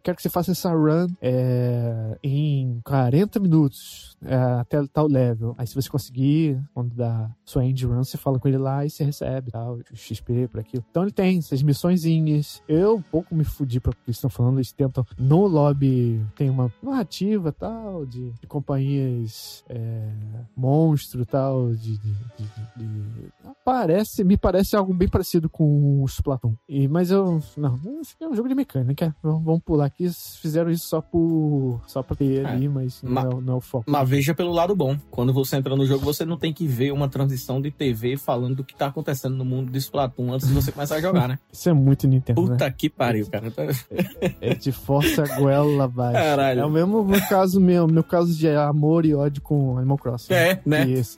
quero 0.03 0.15
que 0.15 0.21
você 0.21 0.29
faça 0.29 0.51
essa 0.51 0.71
run 0.71 1.07
é, 1.21 2.17
em 2.23 2.79
40 2.83 3.39
minutos 3.39 4.10
é, 4.25 4.35
até 4.35 4.85
tal 4.87 5.07
level. 5.07 5.55
Aí 5.57 5.65
se 5.65 5.75
você 5.75 5.89
conseguir, 5.89 6.61
quando 6.73 6.93
dá 6.95 7.29
sua 7.43 7.65
end 7.65 7.85
run, 7.85 8.03
você 8.03 8.17
fala 8.17 8.39
com 8.39 8.47
ele 8.47 8.57
lá 8.57 8.85
e 8.85 8.89
você 8.89 9.03
recebe 9.03 9.51
tal, 9.51 9.79
XP 9.93 10.47
por 10.47 10.59
aquilo. 10.59 10.83
Então 10.89 11.03
ele 11.03 11.11
tem 11.11 11.37
essas 11.37 11.63
missõezinhas. 11.63 12.61
Eu 12.67 12.95
um 12.95 13.01
pouco 13.01 13.33
me 13.35 13.43
fudi 13.43 13.79
pra 13.79 13.93
que 13.93 13.99
eles 14.07 14.17
estão 14.17 14.29
falando. 14.29 14.57
Eles 14.57 14.71
tentam 14.71 15.05
no 15.17 15.47
lobby 15.47 16.21
tem 16.35 16.49
uma 16.49 16.71
narrativa 16.81 17.51
tal 17.51 18.05
de, 18.05 18.31
de 18.31 18.47
companhias 18.47 19.63
é, 19.69 20.09
monstro 20.55 21.25
tal 21.25 21.73
de, 21.73 21.97
de, 21.97 22.13
de, 22.77 23.31
parece 23.63 24.23
me 24.23 24.37
parece 24.37 24.75
algo 24.75 24.93
bem 24.93 25.07
parecido 25.07 25.49
com 25.49 26.01
o 26.01 26.05
Splatoon. 26.05 26.55
E 26.67 26.87
mas 26.87 27.11
eu 27.11 27.41
não, 27.57 27.79
é 28.19 28.27
um 28.27 28.35
jogo 28.35 28.49
de 28.49 28.55
mecânica. 28.55 29.15
Vamos 29.21 29.61
pular 29.63 29.85
aqui. 29.85 30.09
Fizeram 30.41 30.69
isso 30.69 30.87
só 30.87 31.01
por 31.01 31.81
só 31.87 32.03
para 32.03 32.15
ter 32.15 32.43
é. 32.43 32.45
ali, 32.45 32.67
mas 32.67 33.01
não, 33.01 33.21
é, 33.21 33.41
não 33.41 33.53
é 33.53 33.57
o 33.57 33.61
foco. 33.61 33.89
Mas 33.89 34.10
veja 34.11 34.35
pelo 34.35 34.51
lado 34.51 34.75
bom. 34.75 34.97
Quando 35.09 35.31
você 35.31 35.55
entra 35.55 35.73
no 35.73 35.85
jogo, 35.85 36.03
você 36.03 36.25
não 36.25 36.35
tem 36.35 36.51
que 36.51 36.67
ver 36.67 36.91
uma 36.91 37.07
transição 37.07 37.61
de 37.61 37.71
TV 37.71 38.17
falando 38.17 38.57
do 38.57 38.63
que 38.63 38.75
tá 38.75 38.87
acontecendo 38.87 39.37
no 39.37 39.45
mundo 39.45 39.71
de 39.71 39.77
Splatoon 39.77 40.33
antes 40.33 40.49
de 40.49 40.53
você 40.53 40.69
começar 40.69 40.95
a 40.95 41.01
jogar, 41.01 41.29
né? 41.29 41.39
Isso 41.49 41.69
é 41.69 41.73
muito 41.73 42.05
Nintendo. 42.09 42.41
Puta 42.41 42.65
né? 42.65 42.75
que 42.77 42.89
pariu, 42.89 43.25
cara. 43.27 43.53
É, 44.41 44.53
de 44.53 44.73
força 44.73 45.23
goela 45.37 45.85
abaixo. 45.85 46.19
Caralho. 46.19 46.59
É 46.59 46.65
o 46.65 46.69
mesmo 46.69 47.05
meu 47.05 47.21
caso 47.21 47.61
meu, 47.61 47.87
meu 47.87 48.03
caso 48.03 48.35
de 48.35 48.49
amor 48.49 49.05
e 49.05 49.15
ódio 49.15 49.41
com 49.41 49.77
Animal 49.77 49.97
Crossing. 49.97 50.33
É, 50.33 50.59
né? 50.65 50.85
Isso. 50.85 51.15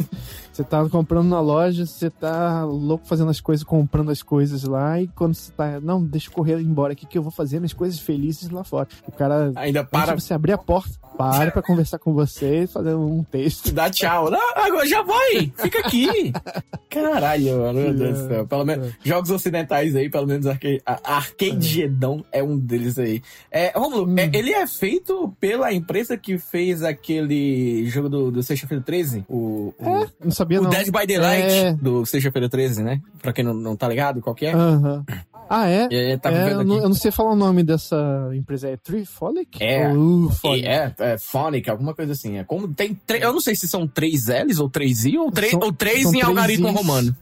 Você 0.53 0.63
tá 0.63 0.87
comprando 0.87 1.27
na 1.27 1.41
loja, 1.41 1.83
você 1.83 2.11
tá 2.11 2.63
louco 2.63 3.07
fazendo 3.07 3.31
as 3.31 3.41
coisas, 3.41 3.63
comprando 3.63 4.11
as 4.11 4.21
coisas 4.21 4.63
lá, 4.63 5.01
e 5.01 5.07
quando 5.07 5.33
você 5.33 5.51
tá, 5.51 5.79
não, 5.81 6.05
deixa 6.05 6.29
eu 6.29 6.31
correr 6.31 6.61
embora 6.61 6.93
aqui 6.93 7.07
que 7.07 7.17
eu 7.17 7.23
vou 7.23 7.31
fazer 7.31 7.59
minhas 7.59 7.73
coisas 7.73 7.99
felizes 7.99 8.51
lá 8.51 8.63
fora. 8.63 8.87
O 9.07 9.11
cara, 9.11 9.51
ainda 9.55 9.83
para 9.83 10.13
você 10.13 10.31
abrir 10.31 10.51
a 10.51 10.57
porta, 10.59 10.93
para 11.17 11.51
pra 11.51 11.61
conversar 11.61 11.97
com 11.97 12.13
você 12.13 12.63
e 12.63 12.67
fazer 12.67 12.93
um 12.93 13.23
texto. 13.23 13.71
Dá 13.71 13.89
tchau. 13.89 14.29
Não, 14.29 14.39
agora 14.55 14.85
já 14.85 15.01
vai, 15.01 15.51
fica 15.57 15.79
aqui. 15.79 16.31
Caralho, 16.89 17.57
mano, 17.59 17.79
meu 17.79 17.93
Deus 17.93 18.19
do 18.19 18.27
céu. 18.27 18.47
Pelo 18.47 18.65
menos, 18.65 18.93
jogos 19.03 19.31
ocidentais 19.31 19.95
aí, 19.95 20.09
pelo 20.09 20.27
menos 20.27 20.45
Arcade, 20.45 20.81
Arcade 20.85 21.67
Gedão 21.67 22.23
é 22.31 22.43
um 22.43 22.57
deles 22.57 22.99
aí. 22.99 23.23
É, 23.49 23.71
Romulo, 23.75 24.07
hum. 24.07 24.15
é, 24.17 24.29
ele 24.33 24.53
é 24.53 24.67
feito 24.67 25.33
pela 25.39 25.73
empresa 25.73 26.15
que 26.15 26.37
fez 26.37 26.83
aquele 26.83 27.87
jogo 27.87 28.09
do, 28.09 28.31
do 28.31 28.43
Sexta-feira 28.43 28.83
13? 28.83 29.25
O, 29.27 29.73
o... 29.79 30.03
É, 30.03 30.07
não 30.23 30.31
sabia 30.43 30.59
o 30.59 30.63
não. 30.63 30.69
Dead 30.69 30.85
by 30.85 31.07
Daylight 31.07 31.53
é... 31.53 31.73
do 31.73 32.05
Sexta-feira 32.05 32.49
13, 32.49 32.83
né? 32.83 33.01
Pra 33.21 33.33
quem 33.33 33.43
não, 33.43 33.53
não 33.53 33.75
tá 33.75 33.87
ligado, 33.87 34.21
qual 34.21 34.35
que 34.35 34.45
é? 34.45 34.53
Aham. 34.53 35.03
Ah, 35.49 35.69
é? 35.69 35.87
é, 35.91 36.17
tá 36.17 36.31
é 36.31 36.53
eu, 36.53 36.63
não, 36.63 36.77
eu, 36.77 36.89
não, 36.89 36.95
sei 36.95 37.11
falar 37.11 37.31
o 37.31 37.35
nome 37.35 37.63
dessa 37.63 38.31
empresa. 38.33 38.69
É 38.69 38.77
Trifolic? 38.77 39.61
É. 39.61 39.91
Phonic? 40.41 40.65
É, 40.65 40.93
é 40.97 41.17
Phonic, 41.17 41.69
alguma 41.69 41.93
coisa 41.93 42.13
assim. 42.13 42.37
É 42.37 42.43
como 42.43 42.73
tem 42.73 42.99
Eu 43.21 43.33
não 43.33 43.41
sei 43.41 43.55
se 43.55 43.67
são 43.67 43.87
três 43.87 44.27
L's 44.27 44.59
ou 44.59 44.69
três 44.69 45.05
I 45.05 45.17
ou, 45.17 45.29
três, 45.29 45.51
são, 45.51 45.59
ou 45.59 45.71
três 45.71 46.11
em 46.11 46.21
algarismo 46.21 46.71
romano. 46.71 47.15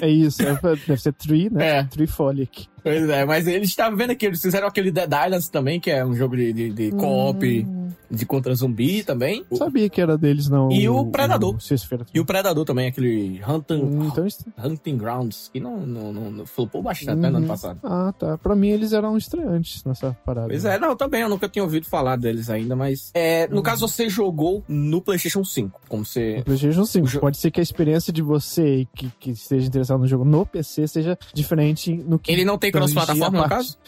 É 0.00 0.08
isso, 0.08 0.42
é, 0.42 0.54
deve 0.86 0.96
ser 0.96 1.12
Tri, 1.12 1.50
né? 1.50 1.64
É. 1.74 1.84
Trifolic. 1.84 2.68
Pois 2.84 3.08
é, 3.08 3.24
mas 3.24 3.46
eles 3.46 3.70
estavam 3.70 3.96
vendo 3.96 4.10
aqui, 4.10 4.26
eles 4.26 4.42
fizeram 4.42 4.68
aquele 4.68 4.90
Dead 4.90 5.10
Islands 5.10 5.48
também, 5.48 5.80
que 5.80 5.90
é 5.90 6.04
um 6.04 6.14
jogo 6.14 6.36
de, 6.36 6.52
de, 6.52 6.70
de 6.70 6.90
co-op 6.90 7.66
hum. 7.66 7.88
de 8.10 8.26
contra 8.26 8.54
zumbi 8.54 9.02
também. 9.02 9.42
Sabia 9.54 9.88
que 9.88 10.02
era 10.02 10.18
deles, 10.18 10.50
não. 10.50 10.70
E 10.70 10.86
o, 10.86 10.98
o 10.98 11.10
Predador. 11.10 11.54
O 11.54 12.06
e 12.12 12.20
o 12.20 12.26
Predador 12.26 12.66
também, 12.66 12.88
aquele 12.88 13.40
Hunting, 13.42 13.82
hum, 13.82 14.10
então, 14.12 14.26
Hunting 14.62 14.98
Grounds, 14.98 15.48
que 15.50 15.58
não, 15.58 15.78
não, 15.78 16.12
não, 16.12 16.30
não 16.30 16.46
flopou 16.46 16.82
bastante, 16.82 17.16
uhum. 17.16 17.22
né, 17.22 17.30
no 17.30 17.36
ano 17.38 17.46
uhum. 17.46 17.48
passado. 17.48 17.80
Ah, 17.82 18.12
tá. 18.18 18.36
Pra 18.36 18.54
mim 18.54 18.68
eles 18.68 18.92
eram 18.92 19.16
estreantes 19.16 19.82
nessa 19.84 20.14
parada. 20.26 20.48
Pois 20.48 20.66
é, 20.66 20.78
não, 20.78 20.94
também, 20.94 21.22
eu 21.22 21.28
nunca 21.30 21.48
tinha 21.48 21.62
ouvido 21.62 21.86
falar 21.86 22.16
deles 22.16 22.50
ainda, 22.50 22.76
mas. 22.76 23.10
É, 23.14 23.48
no 23.48 23.56
uhum. 23.56 23.62
caso, 23.62 23.88
você 23.88 24.10
jogou 24.10 24.62
no 24.68 25.00
PlayStation 25.00 25.42
5, 25.42 25.80
como 25.88 26.04
você. 26.04 26.36
No 26.36 26.44
PlayStation 26.44 26.84
5. 26.84 27.06
Jo... 27.06 27.20
Pode 27.20 27.38
ser 27.38 27.50
que 27.50 27.60
a 27.60 27.62
experiência 27.62 28.12
de 28.12 28.20
você 28.20 28.86
que, 28.94 29.10
que 29.18 29.30
esteja 29.30 29.66
interessado 29.66 30.00
no 30.00 30.06
jogo 30.06 30.26
no 30.26 30.44
PC 30.44 30.86
seja 30.86 31.18
diferente 31.32 31.96
no 31.96 32.18
que. 32.18 32.30
Ele 32.30 32.44
não 32.44 32.58
tem 32.58 32.73
cross-plataforma, 32.78 33.42
no 33.42 33.48
caso? 33.48 33.78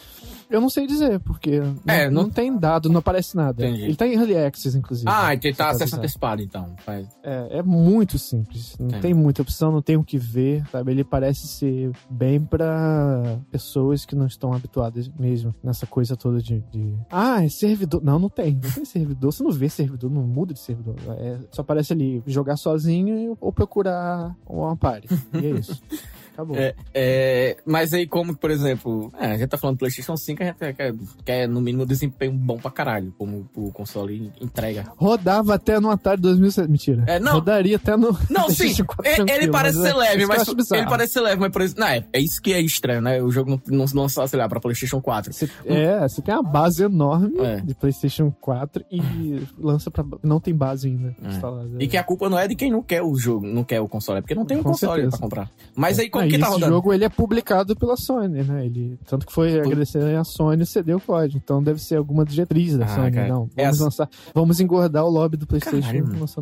Eu 0.49 0.61
não 0.61 0.69
sei 0.69 0.87
dizer, 0.87 1.19
porque 1.19 1.61
é, 1.85 2.09
não, 2.09 2.23
não, 2.23 2.29
tem 2.29 2.57
dado, 2.57 2.89
não 2.89 2.99
aparece 2.99 3.35
nada. 3.35 3.67
Entendi. 3.67 3.83
Ele 3.83 3.95
tá 3.95 4.07
em 4.07 4.13
Early 4.13 4.37
Access, 4.37 4.77
inclusive. 4.77 5.09
Ah, 5.09 5.33
ele 5.33 5.53
tá 5.53 5.69
acesso 5.69 5.97
antecipado, 5.97 6.41
então. 6.41 6.73
Faz. 6.85 7.05
É, 7.21 7.57
é 7.59 7.63
muito 7.63 8.17
simples. 8.17 8.75
Não 8.79 8.87
Entendi. 8.87 9.01
tem 9.01 9.13
muita 9.13 9.41
opção, 9.41 9.71
não 9.71 9.81
tem 9.81 9.97
o 9.97 10.03
que 10.03 10.17
ver, 10.17 10.65
sabe? 10.71 10.91
Ele 10.91 11.03
parece 11.03 11.47
ser 11.47 11.91
bem 12.09 12.39
pra 12.39 13.39
pessoas 13.51 14.05
que 14.05 14.15
não 14.15 14.25
estão 14.25 14.53
habituadas 14.53 15.09
mesmo 15.19 15.53
nessa 15.61 15.85
coisa 15.85 16.15
toda 16.15 16.41
de... 16.41 16.61
de... 16.71 16.93
Ah, 17.11 17.43
é 17.43 17.49
servidor. 17.49 18.01
Não, 18.01 18.17
não 18.17 18.29
tem. 18.29 18.53
Não 18.53 18.71
tem 18.71 18.85
servidor. 18.85 19.33
Você 19.33 19.43
não 19.43 19.51
vê 19.51 19.67
servidor, 19.67 20.09
não 20.09 20.23
muda 20.23 20.53
de 20.53 20.59
servidor. 20.59 20.95
É, 21.17 21.39
só 21.51 21.61
aparece 21.61 21.91
ali 21.91 22.23
jogar 22.25 22.55
sozinho 22.55 23.37
ou 23.41 23.51
procurar 23.51 24.33
uma 24.45 24.77
party. 24.77 25.09
E 25.33 25.45
é 25.45 25.49
isso. 25.49 25.81
acabou. 26.37 26.55
É, 26.55 26.75
é, 26.93 27.57
mas 27.65 27.93
aí, 27.93 28.05
como, 28.07 28.35
por 28.35 28.51
exemplo, 28.51 29.11
é, 29.19 29.27
a 29.27 29.37
gente 29.37 29.47
tá 29.47 29.57
falando 29.57 29.77
do 29.77 29.79
PlayStation 29.79 30.15
5, 30.15 30.43
a 30.43 30.45
gente 30.45 30.55
quer, 30.57 30.95
quer 31.25 31.47
no 31.47 31.59
mínimo 31.59 31.85
desempenho 31.85 32.33
bom 32.33 32.57
pra 32.57 32.69
caralho, 32.69 33.13
como 33.17 33.49
o 33.55 33.71
console 33.71 34.31
entrega. 34.39 34.85
Rodava 34.97 35.55
até 35.55 35.79
no 35.79 35.89
Atari 35.89 36.21
2007. 36.21 36.69
Mentira. 36.69 37.03
É, 37.07 37.19
não. 37.19 37.33
Rodaria 37.33 37.75
até 37.77 37.95
no. 37.97 38.11
Não, 38.29 38.49
sim, 38.49 38.55
PlayStation 38.57 38.85
4 38.85 39.25
ele, 39.29 39.49
parece 39.49 39.77
mas 39.77 39.87
ser 39.87 39.93
é- 39.93 39.97
leve, 39.97 40.25
mas 40.25 40.47
ele 40.47 40.85
parece 40.87 41.13
ser 41.13 41.21
leve, 41.21 41.39
mas 41.41 41.51
por 41.51 41.61
exemplo, 41.61 41.81
não, 41.81 41.87
é, 41.87 42.05
é 42.13 42.19
isso 42.19 42.41
que 42.41 42.53
é 42.53 42.61
estranho, 42.61 43.01
né? 43.01 43.21
O 43.21 43.31
jogo 43.31 43.49
não, 43.51 43.61
não, 43.67 43.85
lançou, 44.03 44.27
sei 44.27 44.37
lá, 44.39 44.47
pra 44.47 44.59
PlayStation 44.59 45.01
4. 45.01 45.33
Você, 45.33 45.49
é, 45.65 45.99
você 46.07 46.21
tem 46.21 46.33
uma 46.33 46.43
base 46.43 46.83
enorme 46.83 47.39
É. 47.39 47.61
de 47.61 47.73
PlayStation 47.73 48.31
4 48.41 48.83
e 48.91 49.41
lança 49.57 49.89
pra. 49.89 50.03
Não 50.23 50.39
tem 50.39 50.53
base 50.53 50.87
ainda 50.87 51.15
É. 51.23 51.27
instalada. 51.29 51.69
E 51.79 51.87
que 51.87 51.97
a 51.97 52.03
culpa 52.03 52.29
não 52.29 52.37
é 52.37 52.47
de 52.47 52.55
quem 52.55 52.71
não 52.71 52.81
quer 52.83 53.01
o 53.01 53.15
jogo, 53.15 53.45
não 53.47 53.63
quer 53.63 53.79
o 53.81 53.87
console, 53.87 54.19
é 54.19 54.21
porque 54.21 54.35
não 54.35 54.45
tem 54.45 54.57
um 54.57 54.63
Com 54.63 54.71
console 54.71 55.01
certeza. 55.01 55.11
pra 55.17 55.19
comprar. 55.19 55.51
Mas 55.75 55.99
aí 55.99 56.09
como 56.09 56.26
que 56.29 56.35
e 56.35 56.39
tá 56.39 56.45
esse 56.47 56.53
rodando? 56.55 56.71
jogo 56.73 56.93
ele 56.93 57.05
é 57.05 57.09
publicado 57.09 57.75
pela 57.75 57.95
Sony, 57.97 58.43
né? 58.43 58.65
Ele, 58.65 58.97
tanto 59.07 59.25
que 59.25 59.31
foi 59.33 59.59
agradecer 59.59 60.15
a 60.15 60.23
Sony 60.23 60.65
cedeu 60.65 60.97
o 60.97 61.01
código. 61.01 61.39
Então 61.43 61.61
deve 61.63 61.81
ser 61.81 61.95
alguma 61.95 62.23
diretriz 62.25 62.77
da 62.77 62.85
Ah, 62.85 62.89
Sony. 62.89 63.11
cara. 63.11 63.27
Não, 63.27 63.49
É 63.55 63.63
vamos 63.63 63.75
assim- 63.75 63.83
lançar. 63.83 64.09
Vamos 64.33 64.59
engordar 64.59 65.05
o 65.05 65.09
lobby 65.09 65.37
do 65.37 65.45
PlayStation. 65.47 65.87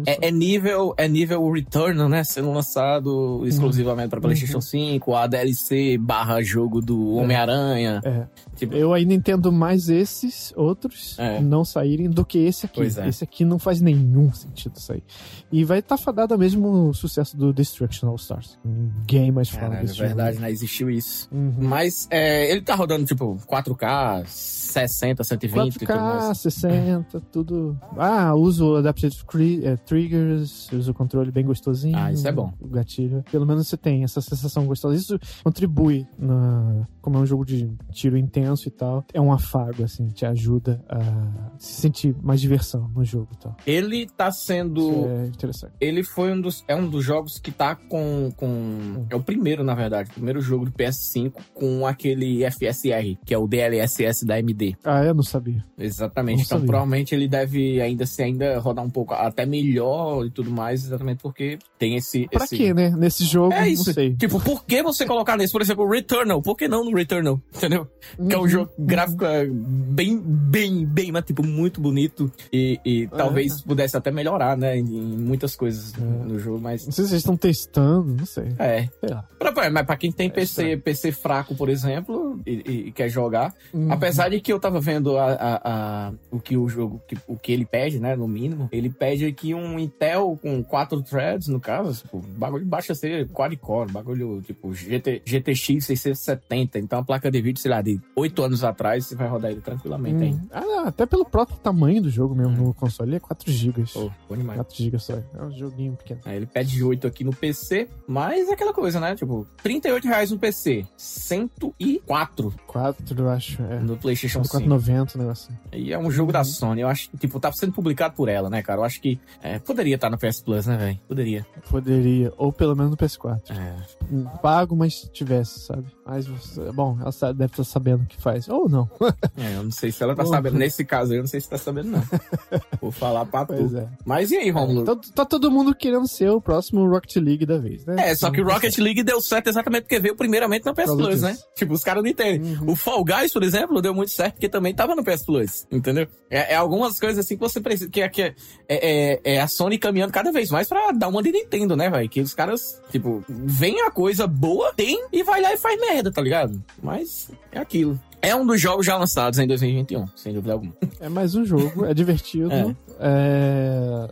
É, 0.05 0.27
é 0.27 0.31
nível, 0.31 0.93
é 0.97 1.07
nível 1.07 1.49
Returnal, 1.51 2.09
né? 2.09 2.23
Sendo 2.23 2.51
lançado 2.51 3.43
exclusivamente 3.45 4.09
pra 4.09 4.19
PlayStation 4.21 4.61
5, 4.61 5.13
a 5.15 5.27
DLC 5.27 5.97
barra 5.97 6.41
jogo 6.41 6.81
do 6.81 7.13
Homem-Aranha. 7.15 8.01
É. 8.03 8.25
Tipo- 8.55 8.73
Eu 8.75 8.93
ainda 8.93 9.13
entendo 9.13 9.51
mais 9.51 9.89
esses 9.89 10.53
outros 10.55 11.17
É. 11.19 11.39
não 11.41 11.63
saírem 11.65 12.09
do 12.09 12.25
que 12.25 12.37
esse 12.39 12.65
aqui. 12.65 12.81
É. 12.81 13.07
Esse 13.07 13.23
aqui 13.23 13.43
não 13.45 13.59
faz 13.59 13.81
nenhum 13.81 14.31
sentido 14.33 14.79
sair. 14.79 15.03
E 15.51 15.63
vai 15.63 15.79
estar 15.79 15.97
fadado 15.97 16.33
ao 16.33 16.39
mesmo 16.39 16.93
sucesso 16.93 17.35
do 17.37 17.53
Destruction 17.53 18.07
All 18.07 18.15
Stars. 18.15 18.57
Ninguém 18.63 19.31
mais 19.31 19.49
fala 19.49 19.74
É 19.81 19.85
verdade, 20.07 20.39
né? 20.39 20.51
Existiu 20.51 20.89
isso. 20.89 21.27
Uhum. 21.31 21.53
Mas 21.59 22.07
é, 22.09 22.51
ele 22.51 22.61
tá 22.61 22.75
rodando, 22.75 23.05
tipo, 23.05 23.37
4K, 23.47 24.23
60, 24.27 25.23
120 25.23 25.75
e 25.75 25.79
tudo 25.79 25.87
4K, 25.87 25.99
mais. 25.99 26.37
60, 26.39 27.21
tudo. 27.31 27.79
Ah, 27.97 28.33
uso 28.35 28.75
Adaptive 28.75 29.15
cri- 29.25 29.61
eh, 29.65 29.77
Triggers, 29.77 30.69
uso 30.71 30.91
o 30.91 30.93
controle 30.93 31.31
bem 31.31 31.45
gostosinho. 31.45 31.97
Ah, 31.97 32.11
isso 32.11 32.27
é 32.27 32.31
bom. 32.31 32.53
O 32.59 32.67
gatilho. 32.67 33.23
Pelo 33.31 33.45
menos 33.45 33.67
você 33.67 33.77
tem 33.77 34.03
essa 34.03 34.19
sensação 34.21 34.65
gostosa. 34.65 34.95
Isso 34.95 35.19
contribui 35.43 36.05
na. 36.19 36.85
Como 37.01 37.17
é 37.17 37.21
um 37.21 37.25
jogo 37.25 37.45
de 37.45 37.71
tiro 37.91 38.17
intenso 38.17 38.67
e 38.67 38.71
tal. 38.71 39.05
É 39.13 39.21
um 39.21 39.31
afago, 39.31 39.83
assim, 39.83 40.07
te 40.09 40.25
ajuda 40.25 40.83
a 40.89 41.53
se 41.59 41.81
sentir 41.81 42.15
mais 42.21 42.41
diversão 42.41 42.89
no 42.95 43.05
jogo 43.05 43.29
e 43.33 43.37
tal. 43.37 43.55
Ele 43.65 44.07
tá 44.07 44.29
Isso 44.29 44.45
sendo. 44.45 45.05
é 45.07 45.27
interessante. 45.27 45.73
Ele 45.79 46.03
foi 46.03 46.31
um 46.33 46.41
dos. 46.41 46.63
É 46.67 46.75
um 46.75 46.89
dos 46.89 47.03
jogos 47.03 47.37
que 47.39 47.51
tá 47.51 47.75
com. 47.75 48.31
com 48.35 49.05
é 49.09 49.15
o 49.15 49.21
primeiro, 49.21 49.63
na 49.65 49.73
verdade. 49.75 50.09
O 50.11 50.13
primeiro 50.13 50.39
jogo 50.41 50.65
do 50.65 50.71
PS5 50.71 51.33
com 51.53 51.85
aquele 51.87 52.43
FSR, 52.49 53.17
que 53.25 53.33
é 53.33 53.37
o 53.37 53.47
DLSS 53.47 54.25
da 54.25 54.35
AMD. 54.35 54.77
Ah, 54.83 55.03
eu 55.03 55.13
não 55.13 55.23
sabia. 55.23 55.63
Exatamente. 55.77 56.37
Não 56.37 56.43
então, 56.43 56.57
sabia. 56.59 56.67
provavelmente 56.67 57.13
ele 57.15 57.27
deve 57.27 57.81
ainda 57.81 58.05
se 58.05 58.21
ainda 58.21 58.57
rodar 58.59 58.83
um 58.85 58.89
pouco 58.89 59.13
até 59.13 59.45
melhor 59.45 60.25
e 60.25 60.29
tudo 60.31 60.49
mais, 60.51 60.85
exatamente 60.85 61.21
porque 61.21 61.57
tem 61.77 61.95
esse. 61.95 62.27
Pra 62.29 62.45
esse... 62.45 62.55
quê, 62.57 62.73
né? 62.73 62.89
Nesse 62.91 63.25
jogo, 63.25 63.53
É 63.53 63.67
isso. 63.67 63.87
não 63.87 63.93
sei. 63.93 64.15
Tipo, 64.15 64.39
por 64.39 64.65
que 64.65 64.81
você 64.83 65.05
colocar 65.05 65.37
nesse, 65.37 65.51
por 65.51 65.61
exemplo, 65.61 65.83
o 65.85 65.89
Returnal? 65.89 66.41
Por 66.41 66.55
que 66.55 66.67
não 66.67 66.83
no 66.85 66.95
Returnal? 66.95 67.39
Entendeu? 67.55 67.87
Que 68.27 68.33
é 68.33 68.37
um 68.37 68.41
Uhum. 68.41 68.47
jogo 68.47 68.71
gráfico 68.77 69.25
é, 69.25 69.45
bem, 69.47 70.19
bem, 70.19 70.85
bem, 70.85 71.11
mas 71.11 71.25
tipo, 71.25 71.43
muito 71.45 71.81
bonito. 71.81 72.31
E, 72.53 72.79
e 72.85 73.07
talvez 73.07 73.61
pudesse 73.61 73.97
até 73.97 74.11
melhorar, 74.11 74.55
né? 74.57 74.77
Em, 74.77 74.83
muitas 74.83 75.55
coisas 75.55 75.93
É. 75.95 75.99
no 76.01 76.37
jogo, 76.39 76.59
mas. 76.61 76.85
Não 76.85 76.91
sei 76.91 77.03
se 77.05 77.09
vocês 77.09 77.21
estão 77.21 77.35
testando, 77.37 78.13
não 78.13 78.25
sei. 78.25 78.53
É. 78.59 78.87
Sei 78.99 79.09
lá. 79.09 79.23
Pra- 79.39 79.51
pra- 79.51 79.54
mas 79.71 79.85
pra 79.85 79.95
quem 79.97 80.11
tem 80.11 80.27
É 80.27 80.29
PC, 80.31 80.43
estranho. 80.61 80.81
PC 80.81 81.11
fraco, 81.11 81.55
por 81.55 81.69
exemplo, 81.69 82.39
e, 82.45 82.87
e- 82.87 82.91
quer 82.91 83.09
jogar, 83.09 83.53
Uhum. 83.73 83.91
Apesar 83.91 84.29
de 84.29 84.39
que 84.39 84.51
eu 84.51 84.59
tava 84.59 84.79
vendo 84.79 85.17
a, 85.17 85.31
a- 85.33 85.61
a- 85.63 86.13
o 86.31 86.39
que 86.39 86.55
o 86.57 86.67
jogo, 86.69 87.01
que- 87.07 87.17
o 87.27 87.37
que 87.37 87.51
ele 87.51 87.65
pede, 87.65 87.99
né, 87.99 88.15
no 88.15 88.27
mínimo, 88.27 88.67
ele 88.71 88.89
pede 88.89 89.25
aqui 89.25 89.53
um 89.53 89.79
Intel 89.79 90.37
com 90.41 90.63
quatro 90.63 91.01
threads, 91.01 91.47
no 91.47 91.59
caso, 91.59 92.01
tipo, 92.03 92.19
bagulho 92.19 92.65
baixa 92.65 92.93
ser 92.95 93.27
quad-core, 93.29 93.91
bagulho 93.91 94.41
tipo 94.41 94.73
GT, 94.73 95.21
GTX 95.25 95.85
670, 95.85 96.79
então 96.79 96.99
a 96.99 97.03
placa 97.03 97.29
de 97.31 97.41
vídeo, 97.41 97.59
sei 97.61 97.71
lá, 97.71 97.81
de 97.81 97.99
8 98.15 98.43
anos 98.43 98.63
atrás, 98.63 99.05
você 99.05 99.15
vai 99.15 99.27
rodar 99.27 99.51
ele 99.51 99.61
tranquilamente 99.61 100.23
aí. 100.23 100.31
Hum. 100.33 100.47
Ah, 100.51 100.87
até 100.87 101.05
pelo 101.05 101.25
próprio 101.25 101.57
tamanho 101.57 102.01
do 102.01 102.09
jogo 102.09 102.35
mesmo 102.35 102.55
no 102.55 102.73
console, 102.73 103.09
ele 103.09 103.17
é 103.17 103.19
4 103.19 103.51
GB. 103.51 103.83
Pô, 103.93 104.11
bom 104.29 104.35
demais. 104.37 104.57
4 104.57 104.75
GB 104.83 104.99
só. 104.99 105.13
É 105.33 105.41
um 105.43 105.51
joguinho 105.51 105.93
pequeno. 105.93 106.21
Aí 106.25 106.37
ele 106.37 106.45
pede 106.45 106.83
8 106.83 107.07
aqui 107.07 107.23
no 107.23 107.33
PC, 107.33 107.87
mas 108.07 108.49
é 108.49 108.53
aquela 108.53 108.73
coisa, 108.73 108.99
né? 108.99 109.15
Tipo, 109.15 109.44
38 109.63 110.07
reais 110.07 110.31
no 110.31 110.39
PC, 110.39 110.85
104 110.97 112.53
4, 112.67 113.19
eu 113.19 113.29
acho. 113.29 113.61
É. 113.63 113.79
no 113.79 113.97
PlayStation 113.97 114.43
5. 114.43 114.65
4,90 114.65 115.15
o 115.15 115.17
negócio. 115.17 115.53
assim. 115.53 115.53
E 115.73 115.93
é 115.93 115.97
um 115.97 116.11
jogo 116.11 116.31
da 116.31 116.43
Sony. 116.43 116.81
Eu 116.81 116.87
acho 116.87 117.09
que, 117.09 117.17
tipo, 117.17 117.39
tá 117.39 117.51
sendo 117.51 117.73
publicado 117.73 118.13
por 118.15 118.29
ela, 118.29 118.49
né, 118.49 118.61
cara? 118.61 118.81
Eu 118.81 118.83
acho 118.83 119.01
que 119.01 119.19
é, 119.41 119.59
poderia 119.59 119.95
estar 119.95 120.09
no 120.09 120.17
PS 120.17 120.41
Plus, 120.41 120.65
né, 120.65 120.77
velho? 120.77 120.99
Poderia. 121.07 121.45
Poderia. 121.69 122.33
Ou 122.37 122.51
pelo 122.51 122.75
menos 122.75 122.91
no 122.91 122.97
PS4. 122.97 123.41
É. 123.49 124.37
Pago, 124.39 124.75
mas 124.75 125.09
tivesse, 125.11 125.61
sabe? 125.61 125.87
Mas, 126.07 126.27
bom, 126.75 126.97
ela 127.01 127.33
deve 127.33 127.51
estar 127.53 127.63
sabendo 127.63 128.03
o 128.03 128.05
que 128.05 128.21
faz. 128.21 128.47
Ou 128.47 128.69
não. 128.69 128.89
É, 129.37 129.55
eu 129.57 129.63
não 129.63 129.71
sei 129.71 129.91
se 129.91 130.01
ela 130.01 130.15
tá 130.15 130.23
Bom. 130.23 130.29
sabendo. 130.29 130.57
Nesse 130.57 130.85
caso 130.85 131.11
aí, 131.11 131.17
eu 131.17 131.23
não 131.23 131.27
sei 131.27 131.41
se 131.41 131.49
tá 131.49 131.57
sabendo, 131.57 131.89
não. 131.89 132.03
Vou 132.81 132.91
falar 132.91 133.25
pra 133.25 133.45
Pois 133.45 133.71
tu. 133.71 133.77
é. 133.77 133.87
Mas 134.05 134.31
e 134.31 134.37
aí, 134.37 134.49
Romulo? 134.49 134.83
Tá, 134.85 134.95
tá 135.13 135.25
todo 135.25 135.51
mundo 135.51 135.75
querendo 135.75 136.07
ser 136.07 136.29
o 136.29 136.39
próximo 136.39 136.87
Rocket 136.89 137.17
League 137.17 137.45
da 137.45 137.57
vez, 137.57 137.85
né? 137.85 137.95
É, 138.11 138.15
só 138.15 138.31
que 138.31 138.39
o 138.41 138.45
Rocket 138.45 138.77
League 138.77 139.03
deu 139.03 139.19
certo 139.19 139.47
exatamente 139.47 139.83
porque 139.83 139.99
veio 139.99 140.15
primeiramente 140.15 140.65
no 140.65 140.73
PS 140.73 140.85
Plus, 140.95 141.21
né? 141.21 141.37
Tipo, 141.55 141.73
os 141.73 141.83
caras 141.83 142.01
não 142.03 142.09
entendem. 142.09 142.55
Uhum. 142.55 142.71
O 142.71 142.75
Fall 142.75 143.03
Guys, 143.03 143.33
por 143.33 143.43
exemplo, 143.43 143.81
deu 143.81 143.93
muito 143.93 144.11
certo 144.11 144.35
porque 144.35 144.47
também 144.49 144.73
tava 144.73 144.95
no 144.95 145.03
PS 145.03 145.25
Plus, 145.25 145.67
entendeu? 145.71 146.07
É, 146.29 146.53
é 146.53 146.55
algumas 146.55 146.97
coisas 146.99 147.23
assim 147.25 147.35
que 147.35 147.41
você 147.41 147.59
precisa. 147.59 147.89
Que, 147.89 148.01
é- 148.01 148.09
que 148.09 148.21
é, 148.21 148.33
é, 148.69 149.21
é 149.35 149.41
a 149.41 149.47
Sony 149.47 149.77
caminhando 149.77 150.13
cada 150.13 150.31
vez 150.31 150.49
mais 150.49 150.67
pra 150.69 150.91
dar 150.91 151.07
uma 151.09 151.21
de 151.21 151.31
Nintendo, 151.31 151.75
né, 151.75 151.89
velho? 151.89 152.09
Que 152.09 152.21
os 152.21 152.33
caras, 152.33 152.81
tipo, 152.89 153.23
vem 153.27 153.81
a 153.81 153.91
coisa 153.91 154.25
boa, 154.27 154.73
tem 154.73 155.05
e 155.11 155.23
vai 155.23 155.41
lá 155.41 155.53
e 155.53 155.57
faz 155.57 155.79
merda, 155.81 155.94
tá 156.11 156.21
ligado? 156.21 156.63
Mas 156.81 157.29
é 157.51 157.59
aquilo. 157.59 157.99
É 158.21 158.35
um 158.35 158.45
dos 158.45 158.59
jogos 158.59 158.85
já 158.85 158.97
lançados 158.97 159.37
em 159.37 159.45
2021, 159.45 160.07
sem 160.15 160.33
dúvida 160.33 160.53
alguma. 160.53 160.73
É 160.99 161.07
mais 161.07 161.35
um 161.35 161.45
jogo, 161.45 161.85
é 161.85 161.93
divertido. 161.93 162.51
É. 162.51 162.75
É, 162.99 164.09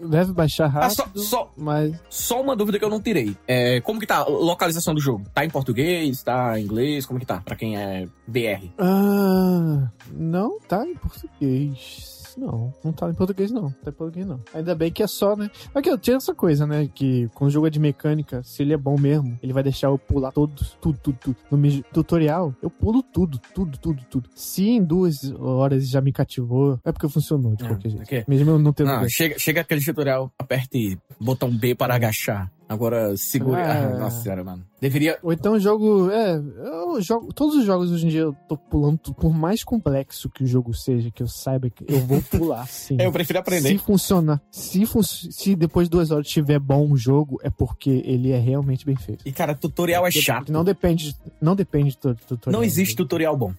Deve 0.00 0.32
baixar 0.32 0.64
Ah, 0.64 0.68
rápido, 0.88 0.96
só, 0.96 1.06
só, 1.14 1.52
mas 1.56 1.94
Só 2.08 2.40
uma 2.40 2.56
dúvida 2.56 2.78
que 2.78 2.84
eu 2.84 2.88
não 2.90 3.00
tirei. 3.00 3.36
É, 3.46 3.80
como 3.82 4.00
que 4.00 4.06
tá 4.06 4.16
a 4.16 4.24
localização 4.28 4.94
do 4.94 5.00
jogo? 5.00 5.24
Tá 5.32 5.44
em 5.44 5.50
português? 5.50 6.22
Tá 6.22 6.58
em 6.58 6.64
inglês? 6.64 7.06
Como 7.06 7.20
que 7.20 7.26
tá? 7.26 7.40
Pra 7.44 7.54
quem 7.54 7.76
é 7.76 8.08
BR. 8.26 8.68
Ah, 8.78 9.88
não 10.12 10.58
tá 10.60 10.84
em 10.86 10.94
português. 10.96 12.21
Não, 12.36 12.72
não 12.84 12.92
tá 12.92 13.08
em 13.10 13.14
português, 13.14 13.50
não. 13.50 13.70
Tá 13.70 13.90
em 13.90 13.92
português, 13.92 14.26
não. 14.26 14.40
Ainda 14.54 14.74
bem 14.74 14.90
que 14.90 15.02
é 15.02 15.06
só, 15.06 15.36
né? 15.36 15.50
Aqui, 15.74 15.88
eu 15.90 15.98
tinha 15.98 16.16
essa 16.16 16.34
coisa, 16.34 16.66
né? 16.66 16.88
Que 16.94 17.28
quando 17.34 17.48
o 17.48 17.52
jogo 17.52 17.66
é 17.66 17.70
de 17.70 17.78
mecânica, 17.78 18.42
se 18.42 18.62
ele 18.62 18.72
é 18.72 18.76
bom 18.76 18.98
mesmo, 18.98 19.38
ele 19.42 19.52
vai 19.52 19.62
deixar 19.62 19.88
eu 19.88 19.98
pular 19.98 20.32
todos, 20.32 20.76
tudo, 20.80 20.98
tudo, 21.02 21.18
tudo. 21.20 21.36
No 21.50 21.82
tutorial, 21.92 22.54
eu 22.62 22.70
pulo 22.70 23.02
tudo, 23.02 23.38
tudo, 23.54 23.78
tudo, 23.78 24.02
tudo. 24.10 24.30
Se 24.34 24.68
em 24.68 24.82
duas 24.82 25.30
horas 25.38 25.88
já 25.88 26.00
me 26.00 26.12
cativou, 26.12 26.78
é 26.84 26.92
porque 26.92 27.08
funcionou 27.08 27.54
de 27.56 27.64
Ah, 27.64 27.68
qualquer 27.68 27.88
jeito. 27.90 28.02
ok. 28.04 28.24
Mesmo 28.28 28.50
eu 28.52 28.58
não 28.58 28.72
tendo. 28.72 28.88
Não, 28.88 29.08
chega, 29.08 29.38
chega 29.38 29.60
aquele 29.60 29.84
tutorial, 29.84 30.32
aperte 30.38 30.98
botão 31.20 31.50
B 31.50 31.74
para 31.74 31.94
agachar. 31.94 32.50
Agora 32.72 33.16
segure. 33.16 33.60
É. 33.60 33.64
Ah, 33.64 33.96
nossa 34.00 34.22
senhora, 34.22 34.42
mano. 34.42 34.64
Deveria. 34.80 35.18
Ou 35.22 35.32
então 35.32 35.52
o 35.54 35.60
jogo. 35.60 36.10
É, 36.10 36.36
eu 36.36 37.00
jogo. 37.00 37.32
Todos 37.32 37.56
os 37.56 37.64
jogos 37.64 37.90
hoje 37.90 38.06
em 38.06 38.08
dia 38.08 38.20
eu 38.20 38.36
tô 38.48 38.56
pulando. 38.56 38.98
Por 39.14 39.32
mais 39.32 39.62
complexo 39.62 40.28
que 40.30 40.42
o 40.42 40.46
jogo 40.46 40.74
seja, 40.74 41.10
que 41.10 41.22
eu 41.22 41.28
saiba 41.28 41.70
que 41.70 41.84
eu 41.88 42.00
vou 42.00 42.20
pular, 42.22 42.66
sim. 42.68 42.96
Eu 42.98 43.12
prefiro 43.12 43.38
aprender. 43.38 43.68
Se 43.68 43.78
funcionar, 43.78 44.40
se, 44.50 44.84
fun 44.86 45.02
se 45.02 45.54
depois 45.54 45.88
de 45.88 45.90
duas 45.90 46.10
horas 46.10 46.26
tiver 46.26 46.58
bom 46.58 46.90
o 46.90 46.96
jogo, 46.96 47.38
é 47.42 47.50
porque 47.50 48.02
ele 48.04 48.32
é 48.32 48.38
realmente 48.38 48.84
bem 48.84 48.96
feito. 48.96 49.26
E, 49.26 49.32
cara, 49.32 49.54
tutorial 49.54 50.06
é 50.06 50.10
Porque 50.10 50.20
chato. 50.22 50.52
Não 50.52 50.64
depende, 50.64 51.16
não 51.40 51.54
depende 51.54 51.96
do 52.00 52.14
tutorial. 52.14 52.60
Não 52.60 52.64
existe 52.64 52.96
tutorial 52.96 53.36
bom. 53.36 53.52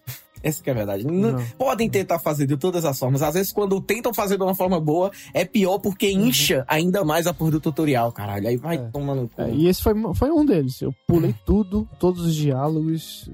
Essa 0.43 0.61
que 0.61 0.69
é 0.69 0.73
a 0.73 0.75
verdade. 0.75 1.05
Não. 1.07 1.41
Podem 1.57 1.89
tentar 1.89 2.19
fazer 2.19 2.45
de 2.45 2.57
todas 2.57 2.83
as 2.85 2.99
formas. 2.99 3.21
Às 3.21 3.33
vezes, 3.33 3.51
quando 3.53 3.79
tentam 3.81 4.13
fazer 4.13 4.37
de 4.37 4.43
uma 4.43 4.53
forma 4.53 4.79
boa, 4.79 5.09
é 5.33 5.45
pior 5.45 5.79
porque 5.79 6.11
incha 6.11 6.65
ainda 6.67 7.03
mais 7.05 7.25
a 7.25 7.33
porra 7.33 7.51
do 7.51 7.59
tutorial, 7.61 8.11
caralho. 8.11 8.47
Aí 8.47 8.57
vai 8.57 8.77
Uhum. 8.77 8.83
É. 8.85 8.89
tomando. 8.89 9.31
É, 9.37 9.49
e 9.51 9.67
esse 9.67 9.81
foi, 9.81 9.93
foi 10.13 10.29
um 10.31 10.45
deles. 10.45 10.81
Eu 10.81 10.93
pulei 11.07 11.33
tudo, 11.45 11.87
todos 11.99 12.25
os 12.25 12.35
diálogos, 12.35 13.29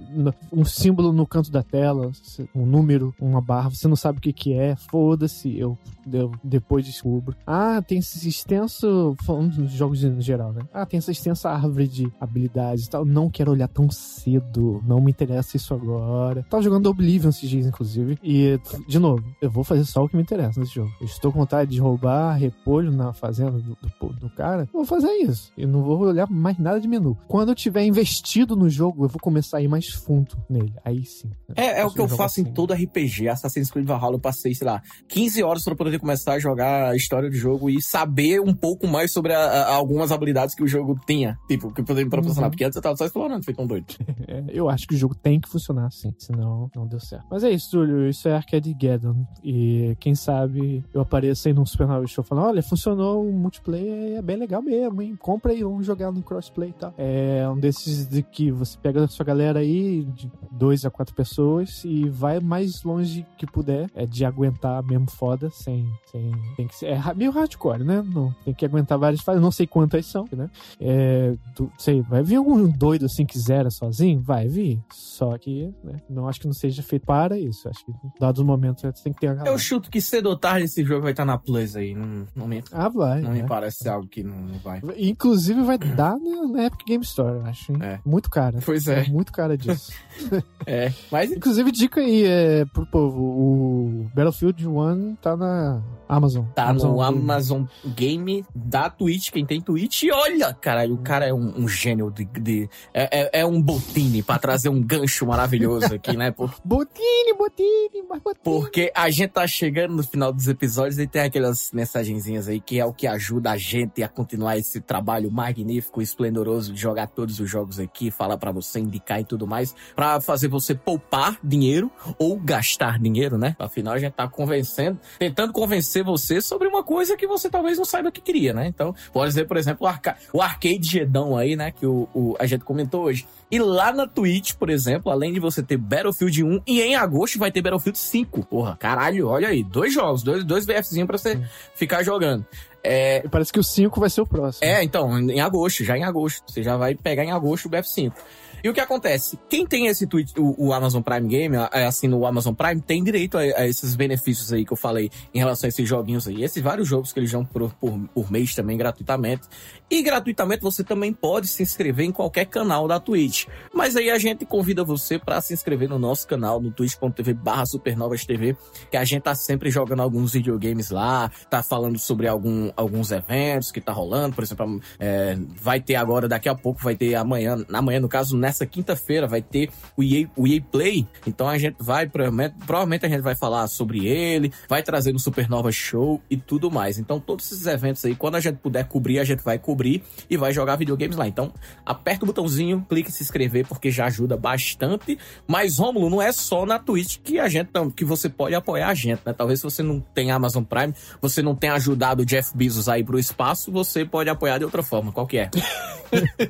um 0.54 0.64
símbolo 0.64 1.12
no 1.12 1.26
canto 1.26 1.52
da 1.52 1.64
tela, 1.64 2.12
um 2.54 2.66
número, 2.66 3.14
uma 3.20 3.42
barra, 3.42 3.70
você 3.70 3.88
não 3.88 3.96
sabe 3.96 4.20
o 4.20 4.22
que 4.22 4.32
que 4.34 4.54
é, 4.54 4.76
foda-se, 4.76 5.58
eu, 5.58 5.78
eu 6.12 6.32
depois 6.44 6.86
descubro. 6.86 7.36
Ah, 7.48 7.82
tem 7.82 8.00
esse 8.00 8.28
extenso, 8.28 9.16
falando 9.26 9.56
dos 9.56 9.72
jogos 9.72 10.04
em 10.04 10.22
geral, 10.22 10.52
né? 10.54 10.62
Ah, 10.74 10.86
tem 10.86 10.98
essa 10.98 11.12
extensa 11.12 11.50
árvore 11.50 11.88
de 11.88 12.12
habilidades 12.20 12.86
e 12.86 12.90
tal. 12.90 13.06
Não 13.06 13.30
quero 13.30 13.52
olhar 13.52 13.68
tão 13.68 13.90
cedo, 13.90 14.84
não 14.86 15.02
me 15.02 15.12
interessa 15.12 15.56
isso 15.58 15.74
agora. 15.74 16.46
Tava 16.50 16.62
jogando 16.64 16.84
Oblivion 17.00 17.30
esses 17.30 17.50
dias, 17.50 17.66
inclusive. 17.66 18.18
E, 18.22 18.60
de 18.86 19.00
novo, 19.00 19.24
eu 19.42 19.50
vou 19.50 19.64
fazer 19.64 19.86
só 19.86 20.04
o 20.04 20.10
que 20.10 20.18
me 20.18 20.22
interessa 20.22 20.60
nesse 20.60 20.76
jogo. 20.76 20.92
Eu 21.00 21.06
estou 21.06 21.32
com 21.32 21.40
vontade 21.40 21.72
de 21.72 21.80
roubar 21.80 22.34
repolho 22.34 22.92
na 22.92 23.14
fazenda 23.14 23.52
do, 23.52 23.78
do, 24.02 24.14
do 24.14 24.30
cara. 24.32 24.68
Vou 24.74 24.86
fazer 24.86 25.10
isso. 25.12 25.52
Eu 25.58 25.70
não 25.70 25.82
vou 25.82 25.98
olhar 26.00 26.30
mais 26.30 26.60
nada 26.60 26.80
de 26.80 26.88
menu. 26.88 27.18
Quando 27.28 27.50
eu 27.50 27.56
tiver 27.56 27.86
investido 27.86 28.56
no 28.56 28.70
jogo, 28.70 29.06
eu 29.06 29.08
vou 29.08 29.20
começar 29.22 29.58
a 29.58 29.62
ir 29.62 29.70
mais 29.70 29.88
fundo 29.88 30.38
nele. 30.50 30.74
Aí 30.84 31.06
sim. 31.06 31.30
É, 31.56 31.80
é 31.80 31.86
o 31.86 31.92
que 31.92 32.02
eu 32.02 32.08
faço 32.08 32.42
assim. 32.42 32.50
em 32.50 32.54
todo 32.54 32.74
RPG. 32.74 33.30
Assassin's 33.30 33.72
Creed 33.72 33.88
Valhalla 33.88 34.16
eu 34.16 34.20
passei, 34.20 34.54
sei 34.54 34.68
lá, 34.68 34.82
15 35.08 35.42
horas 35.42 35.64
para 35.64 35.76
poder 35.76 36.00
começar 36.00 36.34
a 36.34 36.40
jogar 36.40 36.90
a 36.90 36.96
história 36.96 37.30
do 37.30 37.36
jogo 37.36 37.70
e 37.70 37.82
saber 37.82 38.42
um 38.42 38.54
pouco 38.54 38.88
mais 38.88 39.14
sobre 39.14 39.34
a, 39.34 39.40
a, 39.40 39.76
algumas 39.76 40.12
habilidades 40.12 40.54
que 40.54 40.64
o 40.64 40.68
jogo 40.68 41.00
tinha. 41.08 41.38
Tipo, 41.48 41.72
que 41.72 41.82
poderia 41.82 42.06
me 42.06 42.12
proporcionar. 42.12 42.50
Uhum. 42.50 42.52
Porque 42.52 42.66
antes 42.66 42.76
eu 42.76 42.82
tava 42.82 42.98
só 42.98 43.06
explorando, 43.06 43.44
feito 43.44 43.62
um 43.62 43.68
doido. 43.68 43.88
É, 44.28 44.44
eu 44.50 44.70
acho 44.70 44.86
que 44.86 44.94
o 44.94 44.98
jogo 44.98 45.16
tem 45.16 45.40
que 45.40 45.50
funcionar 45.50 45.88
assim, 45.88 46.14
senão 46.20 46.70
não 46.76 46.86
deu 46.90 47.00
certo. 47.00 47.26
Mas 47.30 47.44
é 47.44 47.50
isso, 47.52 47.72
Túlio. 47.72 48.08
Isso 48.10 48.28
é 48.28 48.34
Arcade 48.36 48.76
Geddon. 48.80 49.26
E 49.44 49.96
quem 50.00 50.16
sabe 50.16 50.84
eu 50.94 51.02
apareço 51.02 51.48
aí 51.48 51.54
num 51.54 51.66
Supernova 51.66 52.06
Show 52.08 52.24
falando: 52.24 52.48
olha, 52.48 52.62
funcionou 52.64 53.28
o 53.28 53.32
multiplayer, 53.32 54.18
é 54.18 54.22
bem 54.22 54.36
legal 54.38 54.62
mesmo, 54.62 55.02
hein? 55.02 55.16
Compra 55.18 55.52
aí, 55.52 55.64
vamos 55.64 55.86
jogar 55.86 56.12
no 56.12 56.22
crossplay 56.22 56.70
e 56.70 56.74
tal. 56.74 56.94
É 56.98 57.48
um 57.50 57.58
desses 57.58 58.08
de 58.08 58.22
que 58.24 58.52
você 58.52 58.78
pega 58.78 59.04
a 59.04 59.08
sua 59.08 59.26
galera 59.26 59.60
aí, 59.60 60.04
de 60.16 60.32
dois 60.52 60.86
a 60.86 60.90
quatro 60.90 61.14
pessoas, 61.16 61.84
e 61.86 62.10
vai 62.10 62.40
mais 62.40 62.84
longe 62.84 63.26
que 63.38 63.46
puder. 63.46 63.90
É 63.96 64.06
de 64.06 64.26
aguentar 64.26 64.84
mesmo 64.84 65.10
foda, 65.10 65.50
sem. 65.50 65.88
sem 66.12 66.32
tem 66.58 66.68
que 66.68 66.76
ser, 66.76 66.88
é 66.88 67.14
meio 67.16 67.32
hardcore, 67.32 67.84
né? 67.84 68.02
Não, 68.02 68.34
tem 68.44 68.54
que 68.54 68.66
aguentar 68.66 68.98
várias 68.98 69.22
fases. 69.22 69.42
Não 69.42 69.52
sei 69.52 69.68
quantas 69.68 70.06
são, 70.06 70.26
né? 70.36 70.50
É, 70.80 71.36
do- 71.56 71.72
sei, 71.78 72.02
vai 72.02 72.24
vir 72.24 72.38
algum 72.38 72.68
doido 72.68 73.06
assim 73.06 73.26
que 73.26 73.38
zera 73.38 73.70
sozinho? 73.70 74.22
Vai 74.22 74.48
vir. 74.48 74.80
Só 74.92 75.38
que, 75.38 75.74
né, 75.84 75.98
não 76.10 76.28
acho 76.28 76.40
que 76.40 76.48
não 76.48 76.54
seja 76.54 76.79
feito 76.84 77.06
para 77.06 77.38
isso. 77.38 77.68
Acho 77.70 77.86
que, 77.86 77.92
dados 78.20 78.40
os 78.42 78.46
momentos, 78.46 78.82
você 78.82 79.04
tem 79.04 79.14
que 79.14 79.20
ter 79.20 79.28
a 79.28 79.34
galera. 79.34 79.54
Eu 79.54 79.58
chuto 79.60 79.90
que 79.90 80.00
cedo 80.02 80.28
ou 80.28 80.38
tarde 80.38 80.66
esse 80.66 80.84
jogo 80.84 81.02
vai 81.04 81.12
estar 81.12 81.26
na 81.26 81.38
Plus 81.38 81.76
aí. 81.76 81.94
Não, 81.96 82.26
não 82.36 82.48
me, 82.48 82.64
Ah, 82.72 82.90
vai. 82.90 83.22
não 83.22 83.32
me 83.32 83.42
né? 83.42 83.48
parece 83.48 83.80
ser 83.80 83.90
algo 83.90 84.08
que 84.08 84.24
não, 84.24 84.36
não 84.38 84.60
vai. 84.60 84.82
Inclusive 84.98 85.62
vai 85.64 85.78
dar 85.78 86.18
na, 86.20 86.48
na 86.48 86.66
Epic 86.66 86.86
Game 86.86 87.04
Store, 87.04 87.36
eu 87.40 87.46
acho. 87.46 87.72
É. 87.84 88.00
Muito 88.06 88.30
cara. 88.30 88.60
Pois 88.66 88.88
é. 88.88 89.08
Muito 89.10 89.32
cara 89.32 89.58
disso. 89.58 89.92
É. 90.66 90.92
Mas 91.10 91.32
Inclusive, 91.32 91.72
dica 91.72 92.02
aí 92.02 92.26
é, 92.26 92.66
pro 92.66 92.86
povo: 92.86 93.22
o 93.22 94.12
Battlefield 94.14 94.68
1 94.68 95.16
tá 95.16 95.36
na 95.38 95.82
Amazon. 96.08 96.46
Tá 96.54 96.74
no 96.74 96.80
Game. 96.98 97.02
Amazon 97.02 97.64
Game 97.96 98.46
da 98.54 98.90
Twitch, 98.90 99.32
quem 99.32 99.46
tem 99.46 99.62
Twitch. 99.62 100.04
E 100.04 100.12
olha, 100.12 100.54
caralho, 100.54 100.96
o 100.96 100.98
cara 100.98 101.26
é 101.26 101.34
um, 101.34 101.62
um 101.64 101.68
gênio 101.68 102.12
de. 102.12 102.26
de- 102.26 102.70
é, 102.94 103.22
é- 103.22 103.40
é 103.42 103.46
um 103.46 103.62
botine 103.62 104.22
pra 104.22 104.38
trazer 104.38 104.68
um 104.70 104.82
gancho 104.82 105.26
maravilhoso 105.26 105.94
aqui, 105.96 106.16
né? 106.18 106.30
Por- 106.32 106.54
Botini, 106.70 107.34
Botini, 107.36 108.04
mais 108.08 108.22
Botini. 108.22 108.44
porque 108.44 108.92
a 108.94 109.10
gente 109.10 109.32
tá 109.32 109.48
chegando 109.48 109.96
no 109.96 110.04
final 110.04 110.32
dos 110.32 110.48
episódios 110.48 111.00
e 111.00 111.08
tem 111.08 111.24
aquelas 111.24 111.72
mensagenzinhas 111.74 112.48
aí 112.48 112.60
que 112.60 112.80
é 112.80 112.86
o 112.86 112.94
que 112.94 113.08
ajuda 113.08 113.50
a 113.50 113.58
gente 113.58 114.04
a 114.04 114.08
continuar 114.08 114.56
esse 114.56 114.80
trabalho 114.80 115.32
magnífico, 115.32 116.00
esplendoroso 116.00 116.72
de 116.72 116.80
jogar 116.80 117.08
todos 117.08 117.40
os 117.40 117.50
jogos 117.50 117.80
aqui, 117.80 118.12
falar 118.12 118.38
pra 118.38 118.52
você, 118.52 118.80
indicar 118.80 119.20
e 119.20 119.24
tudo 119.24 119.48
mais, 119.48 119.74
pra 119.96 120.22
fazer 120.22 120.48
você 120.48 120.76
poupar 120.76 121.40
dinheiro 121.44 121.92
ou 122.20 122.38
gastar 122.40 123.00
dinheiro, 123.00 123.36
né? 123.36 123.56
Afinal, 123.58 123.96
a 123.96 123.98
gente 124.00 124.14
tá 124.14 124.28
convencendo, 124.28 125.00
tentando 125.18 125.52
convencer 125.52 126.04
você 126.04 126.40
sobre 126.40 126.68
uma 126.68 126.84
coisa 126.84 127.18
que 127.18 127.26
você 127.26 127.50
talvez 127.50 127.80
não 127.80 127.86
saiba 127.86 128.12
que 128.12 128.22
queria, 128.22 128.54
né? 128.54 128.68
Então, 128.68 128.94
pode 129.12 129.34
ser, 129.34 129.48
por 129.48 129.58
exemplo, 129.58 129.88
o, 129.88 129.90
arca 129.90 130.16
o 130.32 130.40
Arcade 130.40 130.84
Gedão 130.88 131.36
aí, 131.36 131.56
né? 131.56 131.72
Que 131.72 131.88
o, 131.88 132.08
o- 132.14 132.36
a 132.40 132.46
gente 132.46 132.64
comentou 132.64 133.06
hoje. 133.06 133.26
E 133.52 133.58
lá 133.60 133.92
na 133.92 134.06
Twitch, 134.08 134.54
por 134.54 134.70
exemplo, 134.70 135.12
além 135.12 135.34
de 135.34 135.40
você 135.40 135.64
ter 135.64 135.76
Battlefield 135.78 136.44
1, 136.44 136.62
e 136.68 136.82
em 136.82 136.96
agosto 136.96 137.40
vai 137.40 137.52
ter 137.52 137.62
Battlefield 137.62 137.98
5. 137.98 138.46
Porra, 138.46 138.76
caralho, 138.78 139.28
olha 139.28 139.48
aí. 139.48 139.64
Dois 139.64 139.92
jogos, 139.94 140.22
dois, 140.22 140.44
dois 140.44 140.66
BFzinhos 140.66 141.08
pra 141.08 141.18
você 141.18 141.42
ficar 141.74 142.04
jogando. 142.04 142.46
É, 142.84 143.28
Parece 143.30 143.52
que 143.52 143.60
o 143.60 143.64
5 143.64 144.00
vai 144.00 144.10
ser 144.10 144.22
o 144.22 144.26
próximo. 144.26 144.66
é, 144.66 144.84
então, 144.84 145.20
em 145.20 145.42
agosto, 145.42 145.84
já 145.84 145.98
em 145.98 146.04
agosto. 146.04 146.44
Você 146.48 146.62
já 146.64 146.78
vai 146.78 146.96
pegar 146.96 147.24
em 147.26 147.32
agosto 147.32 147.66
o 147.66 147.70
BF5. 147.70 148.14
E 148.64 148.70
o 148.70 148.74
que 148.74 148.80
acontece? 148.80 149.40
Quem 149.50 149.66
tem 149.66 149.88
esse 149.88 150.08
tweet, 150.08 150.34
o, 150.38 150.56
o 150.58 150.74
Amazon 150.74 151.02
Prime 151.02 151.28
Game, 151.28 151.56
é, 151.72 151.86
assim, 151.86 152.08
no 152.08 152.26
Amazon 152.26 152.54
Prime, 152.54 152.82
tem 152.82 153.04
direito 153.04 153.38
a, 153.38 153.42
a 153.42 153.68
esses 153.68 153.96
benefícios 153.96 154.52
aí 154.52 154.66
que 154.66 154.74
eu 154.74 154.78
falei 154.78 155.10
em 155.34 155.40
relação 155.40 155.68
a 155.68 155.70
esses 155.70 155.88
joguinhos 155.88 156.28
aí. 156.28 156.44
Esses 156.44 156.62
vários 156.62 156.88
jogos 156.88 157.14
que 157.14 157.20
eles 157.20 157.32
dão 157.32 157.46
por, 157.46 157.74
por, 157.74 158.00
por 158.14 158.32
mês 158.32 158.54
também, 158.56 158.78
gratuitamente. 158.78 159.44
E 159.90 160.02
gratuitamente 160.02 160.62
você 160.62 160.84
também 160.84 161.12
pode 161.12 161.48
se 161.48 161.64
inscrever 161.64 162.06
em 162.06 162.12
qualquer 162.12 162.46
canal 162.46 162.88
da 162.88 163.00
Twitch. 163.00 163.48
Mas 163.74 163.96
aí 163.96 164.10
a 164.10 164.18
gente 164.18 164.46
convida 164.46 164.84
você 164.84 165.18
para 165.18 165.42
se 165.42 165.54
inscrever 165.54 165.90
no 165.90 165.98
nosso 165.98 166.28
canal, 166.28 166.62
no 166.62 166.72
twitch.tv 166.72 167.34
barra 167.34 167.66
supernovas 167.66 168.26
TV, 168.26 168.56
que 168.92 168.98
a 168.98 169.04
gente 169.04 169.24
tá 169.24 169.34
sempre 169.34 169.72
jogando 169.72 170.02
alguns 170.02 170.34
videogames 170.34 170.90
lá, 170.90 171.32
tá 171.50 171.64
falando 171.64 171.98
sobre 171.98 172.28
algum, 172.28 172.72
alguns 172.76 173.12
eventos 173.12 173.72
que 173.72 173.82
tá 173.82 173.92
rolando, 173.92 174.36
por 174.36 174.44
exemplo, 174.44 174.80
é, 175.00 175.38
vai 175.60 175.80
ter 175.80 175.96
agora, 175.96 176.28
daqui 176.28 176.50
a 176.50 176.56
pouco 176.56 176.82
vai 176.84 176.96
ter 176.96 177.16
amanhã, 177.16 177.66
amanhã 177.74 178.00
no 178.00 178.10
caso, 178.10 178.38
nessa 178.50 178.66
quinta-feira 178.66 179.28
vai 179.28 179.42
ter 179.42 179.70
o 179.96 180.04
EA, 180.04 180.28
o 180.36 180.48
EA 180.48 180.60
Play, 180.60 181.08
então 181.28 181.48
a 181.48 181.58
gente 181.58 181.76
vai, 181.80 182.08
provavelmente, 182.08 183.06
a 183.06 183.10
gente 183.10 183.22
vai 183.22 183.36
falar 183.36 183.68
sobre 183.68 184.08
ele, 184.08 184.52
vai 184.68 184.82
trazer 184.82 185.14
no 185.14 185.20
Supernova 185.20 185.72
Show 185.72 186.20
e 186.30 186.36
tudo 186.36 186.72
mais, 186.72 186.98
então 186.98 187.20
todos 187.20 187.52
esses 187.52 187.68
eventos 187.68 188.04
aí, 188.04 188.16
quando 188.16 188.36
a 188.36 188.40
gente 188.40 188.58
puder 188.58 188.88
cobrir, 188.88 189.20
a 189.20 189.24
gente 189.24 189.44
vai 189.44 189.60
cobrir 189.60 190.04
e 190.28 190.36
vai 190.36 190.52
jogar 190.52 190.78
videogames 190.78 191.16
lá, 191.16 191.28
então 191.28 191.54
aperta 191.86 192.24
o 192.24 192.28
botãozinho, 192.28 192.84
clique 192.90 193.10
em 193.10 193.14
se 193.14 193.22
inscrever, 193.22 193.68
porque 193.68 193.92
já 193.92 194.08
ajuda 194.08 194.36
bastante, 194.36 195.18
mas 195.48 195.78
Rômulo, 195.78 196.10
não 196.10 196.22
é 196.22 196.32
só 196.32 196.66
na 196.66 196.80
Twitch 196.80 197.20
que 197.24 197.38
a 197.38 197.48
gente, 197.48 197.70
que 197.96 198.04
você 198.04 198.28
pode 198.28 198.56
apoiar 198.56 198.90
a 198.90 198.96
gente, 198.96 199.22
né, 199.24 199.34
talvez 199.34 199.60
se 199.60 199.64
você 199.64 199.84
não 199.84 200.00
tem 200.00 200.32
Amazon 200.32 200.64
Prime, 200.64 200.94
você 201.22 201.44
não 201.44 201.56
tenha 201.56 201.74
ajudado 201.74 202.24
o 202.24 202.26
Jeff 202.26 202.58
Bezos 202.58 202.90
aí 202.90 203.04
pro 203.04 203.20
espaço, 203.20 203.72
você 203.72 204.04
pode 204.04 204.30
apoiar 204.30 204.58
de 204.58 204.66
outra 204.66 204.82
forma, 204.82 205.12
qual 205.12 205.28
que 205.28 205.38
é? 205.38 205.52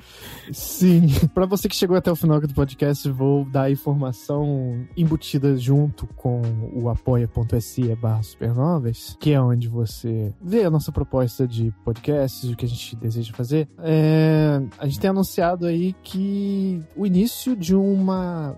Sim. 0.51 1.07
Pra 1.33 1.45
você 1.45 1.67
que 1.67 1.75
chegou 1.75 1.88
até 1.95 2.11
o 2.11 2.15
final 2.15 2.39
do 2.39 2.53
podcast, 2.53 3.09
vou 3.09 3.45
dar 3.45 3.71
informação 3.71 4.85
embutida 4.95 5.57
junto 5.57 6.07
com 6.07 6.41
o 6.73 6.89
apoia.se 6.89 7.95
barra 7.95 8.23
supernovas, 8.23 9.17
que 9.19 9.31
é 9.31 9.41
onde 9.41 9.67
você 9.67 10.33
vê 10.41 10.63
a 10.63 10.69
nossa 10.69 10.91
proposta 10.91 11.47
de 11.47 11.73
podcasts, 11.83 12.49
o 12.49 12.55
que 12.55 12.65
a 12.65 12.69
gente 12.69 12.95
deseja 12.95 13.33
fazer. 13.33 13.67
É, 13.79 14.61
a 14.77 14.85
gente 14.85 14.99
tem 14.99 15.09
anunciado 15.09 15.65
aí 15.65 15.93
que 16.03 16.81
o 16.95 17.05
início 17.05 17.55
de 17.55 17.75
uma 17.75 18.55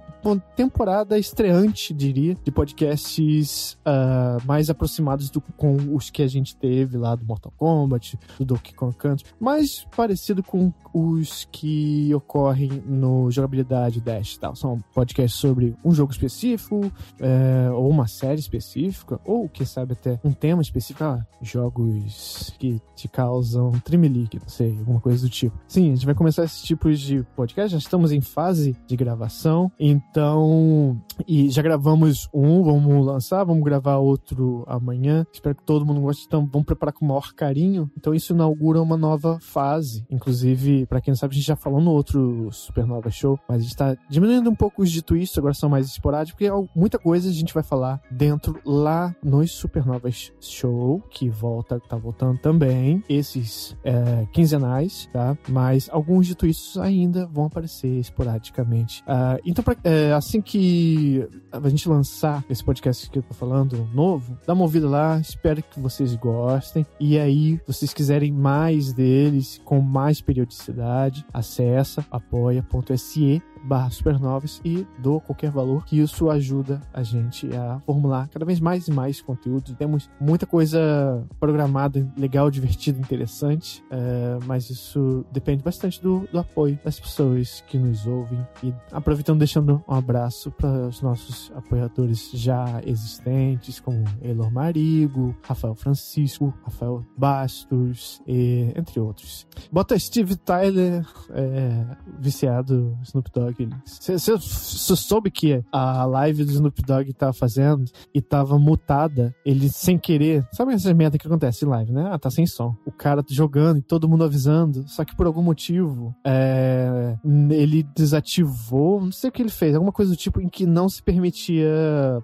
temporada 0.55 1.17
estreante, 1.17 1.93
diria, 1.93 2.37
de 2.43 2.51
podcasts 2.51 3.77
ah, 3.85 4.37
mais 4.45 4.69
aproximados 4.69 5.29
do, 5.29 5.41
com 5.41 5.95
os 5.95 6.09
que 6.09 6.21
a 6.21 6.27
gente 6.27 6.55
teve 6.55 6.97
lá 6.97 7.15
do 7.15 7.25
Mortal 7.25 7.51
Kombat, 7.57 8.17
do 8.37 8.45
Donkey 8.45 8.73
Kong 8.73 8.95
Country, 8.95 9.25
mais 9.39 9.85
parecido 9.95 10.43
com 10.43 10.71
os 10.93 11.47
que 11.51 12.13
ocorrem 12.13 12.83
no 12.85 13.20
Jogabilidade 13.29 13.99
Dash 13.99 14.35
e 14.35 14.39
tal. 14.39 14.55
São 14.55 14.81
podcasts 14.93 15.39
sobre 15.39 15.75
um 15.83 15.91
jogo 15.91 16.11
específico, 16.11 16.91
é, 17.19 17.69
ou 17.71 17.89
uma 17.89 18.07
série 18.07 18.39
específica, 18.39 19.19
ou, 19.25 19.49
quem 19.49 19.65
sabe, 19.65 19.93
até 19.93 20.19
um 20.23 20.31
tema 20.31 20.61
específico. 20.61 21.03
Ah, 21.03 21.25
jogos 21.41 22.53
que 22.57 22.81
te 22.95 23.07
causam 23.07 23.71
tremelique, 23.83 24.39
não 24.39 24.47
sei, 24.49 24.77
alguma 24.79 24.99
coisa 25.01 25.23
do 25.23 25.29
tipo. 25.29 25.57
Sim, 25.67 25.91
a 25.91 25.95
gente 25.95 26.05
vai 26.05 26.15
começar 26.15 26.43
esses 26.43 26.61
tipos 26.61 26.99
de 26.99 27.23
podcast, 27.35 27.71
já 27.71 27.77
estamos 27.77 28.11
em 28.11 28.21
fase 28.21 28.75
de 28.87 28.95
gravação, 28.95 29.71
então... 29.79 30.99
E 31.27 31.49
já 31.49 31.61
gravamos 31.61 32.27
um, 32.33 32.63
vamos 32.63 33.05
lançar, 33.05 33.43
vamos 33.43 33.63
gravar 33.63 33.97
outro 33.97 34.63
amanhã. 34.67 35.25
Espero 35.31 35.55
que 35.55 35.63
todo 35.63 35.85
mundo 35.85 36.01
goste, 36.01 36.25
então 36.25 36.47
vamos 36.51 36.65
preparar 36.65 36.93
com 36.93 37.05
o 37.05 37.07
maior 37.07 37.33
carinho. 37.33 37.91
Então 37.97 38.13
isso 38.13 38.33
inaugura 38.33 38.81
uma 38.81 38.97
nova 38.97 39.37
fase. 39.39 40.05
Inclusive, 40.09 40.85
pra 40.87 40.99
quem 40.99 41.11
não 41.11 41.17
sabe, 41.17 41.33
a 41.33 41.35
gente 41.35 41.47
já 41.47 41.55
falou 41.55 41.79
no 41.79 41.91
outro 41.91 42.49
Supernova 42.51 43.10
Show, 43.11 43.39
mas 43.47 43.59
a 43.59 43.61
gente 43.61 43.75
tá 43.75 43.95
diminuindo 44.09 44.49
um 44.49 44.55
pouco 44.55 44.81
os 44.81 44.91
de 44.91 45.01
twist, 45.01 45.37
agora 45.37 45.53
são 45.53 45.69
mais 45.69 45.87
esporádicos, 45.87 46.33
porque 46.33 46.47
al- 46.47 46.67
muita 46.75 46.97
coisa 46.97 47.29
a 47.29 47.33
gente 47.33 47.53
vai 47.53 47.63
falar 47.63 48.01
dentro 48.09 48.59
lá 48.65 49.15
nos 49.23 49.51
Supernovas 49.51 50.31
Show, 50.39 51.01
que 51.09 51.29
volta, 51.29 51.79
tá 51.79 51.97
voltando 51.97 52.37
também, 52.39 53.03
esses 53.09 53.75
é, 53.83 54.25
quinzenais, 54.31 55.09
tá? 55.11 55.37
Mas 55.49 55.89
alguns 55.91 56.27
de 56.27 56.35
twists 56.35 56.77
ainda 56.77 57.25
vão 57.27 57.45
aparecer 57.45 57.87
esporadicamente. 57.99 59.03
Ah, 59.07 59.37
então, 59.45 59.63
pra- 59.63 59.75
é, 59.83 60.13
assim 60.13 60.41
que 60.41 61.27
a 61.51 61.69
gente 61.69 61.87
lançar 61.89 62.43
esse 62.49 62.63
podcast 62.63 63.09
que 63.09 63.19
eu 63.19 63.23
tô 63.23 63.33
falando, 63.33 63.87
novo, 63.93 64.37
dá 64.45 64.53
uma 64.53 64.63
ouvida 64.63 64.87
lá, 64.89 65.19
espero 65.19 65.61
que 65.63 65.79
vocês 65.79 66.15
gostem. 66.15 66.85
E 66.99 67.17
aí, 67.19 67.59
vocês 67.67 67.93
quiserem 67.93 68.31
mais 68.31 68.93
deles, 68.93 69.59
com 69.65 69.81
mais 69.81 70.21
periodicidade, 70.21 71.25
acessa 71.33 72.05
apoia.se 72.11 73.00
Sĩ 73.01 73.39
barra 73.63 73.89
supernovas 73.89 74.61
e 74.63 74.85
dou 74.99 75.19
qualquer 75.21 75.51
valor, 75.51 75.85
que 75.85 75.99
isso 75.99 76.29
ajuda 76.29 76.81
a 76.93 77.03
gente 77.03 77.47
a 77.55 77.79
formular 77.85 78.27
cada 78.29 78.45
vez 78.45 78.59
mais 78.59 78.87
e 78.87 78.91
mais 78.91 79.21
conteúdo. 79.21 79.75
Temos 79.75 80.09
muita 80.19 80.45
coisa 80.45 81.25
programada, 81.39 82.07
legal, 82.17 82.49
divertida, 82.49 82.99
interessante, 82.99 83.83
é, 83.89 84.39
mas 84.45 84.69
isso 84.69 85.25
depende 85.31 85.63
bastante 85.63 86.01
do, 86.01 86.27
do 86.31 86.39
apoio 86.39 86.79
das 86.83 86.99
pessoas 86.99 87.63
que 87.67 87.77
nos 87.77 88.05
ouvem. 88.05 88.45
E 88.63 88.73
aproveitando, 88.91 89.39
deixando 89.39 89.83
um 89.87 89.93
abraço 89.93 90.51
para 90.51 90.87
os 90.87 91.01
nossos 91.01 91.51
apoiadores 91.55 92.31
já 92.33 92.81
existentes, 92.85 93.79
como 93.79 94.03
Elor 94.21 94.51
Marigo, 94.51 95.35
Rafael 95.43 95.75
Francisco, 95.75 96.53
Rafael 96.63 97.05
Bastos, 97.17 98.21
e, 98.27 98.71
entre 98.75 98.99
outros. 98.99 99.47
Bota 99.71 99.97
Steve 99.97 100.35
Tyler, 100.35 101.05
é, 101.31 101.85
viciado 102.19 102.97
Snoop 103.03 103.29
Dogg. 103.31 103.50
Você 103.85 104.95
soube 104.95 105.31
que 105.31 105.63
a 105.71 106.05
live 106.05 106.45
do 106.45 106.51
Snoop 106.51 106.81
Dogg 106.81 107.13
tava 107.13 107.33
fazendo 107.33 107.85
e 108.13 108.21
tava 108.21 108.57
mutada, 108.57 109.35
ele 109.45 109.69
sem 109.69 109.97
querer. 109.97 110.45
Sabe 110.51 110.73
essa 110.73 110.93
merda 110.93 111.17
que 111.17 111.27
acontece 111.27 111.65
em 111.65 111.67
live, 111.67 111.91
né? 111.91 112.09
Ah, 112.11 112.19
tá 112.19 112.29
sem 112.29 112.45
som. 112.45 112.75
O 112.85 112.91
cara 112.91 113.23
jogando 113.29 113.77
e 113.79 113.81
todo 113.81 114.07
mundo 114.07 114.23
avisando, 114.23 114.85
só 114.87 115.05
que 115.05 115.15
por 115.15 115.25
algum 115.25 115.41
motivo 115.41 116.15
é, 116.25 117.15
ele 117.51 117.83
desativou, 117.95 119.01
não 119.01 119.11
sei 119.11 119.29
o 119.29 119.33
que 119.33 119.41
ele 119.41 119.49
fez, 119.49 119.75
alguma 119.75 119.91
coisa 119.91 120.11
do 120.11 120.17
tipo 120.17 120.41
em 120.41 120.49
que 120.49 120.65
não 120.65 120.89
se 120.89 121.01
permitia 121.01 121.69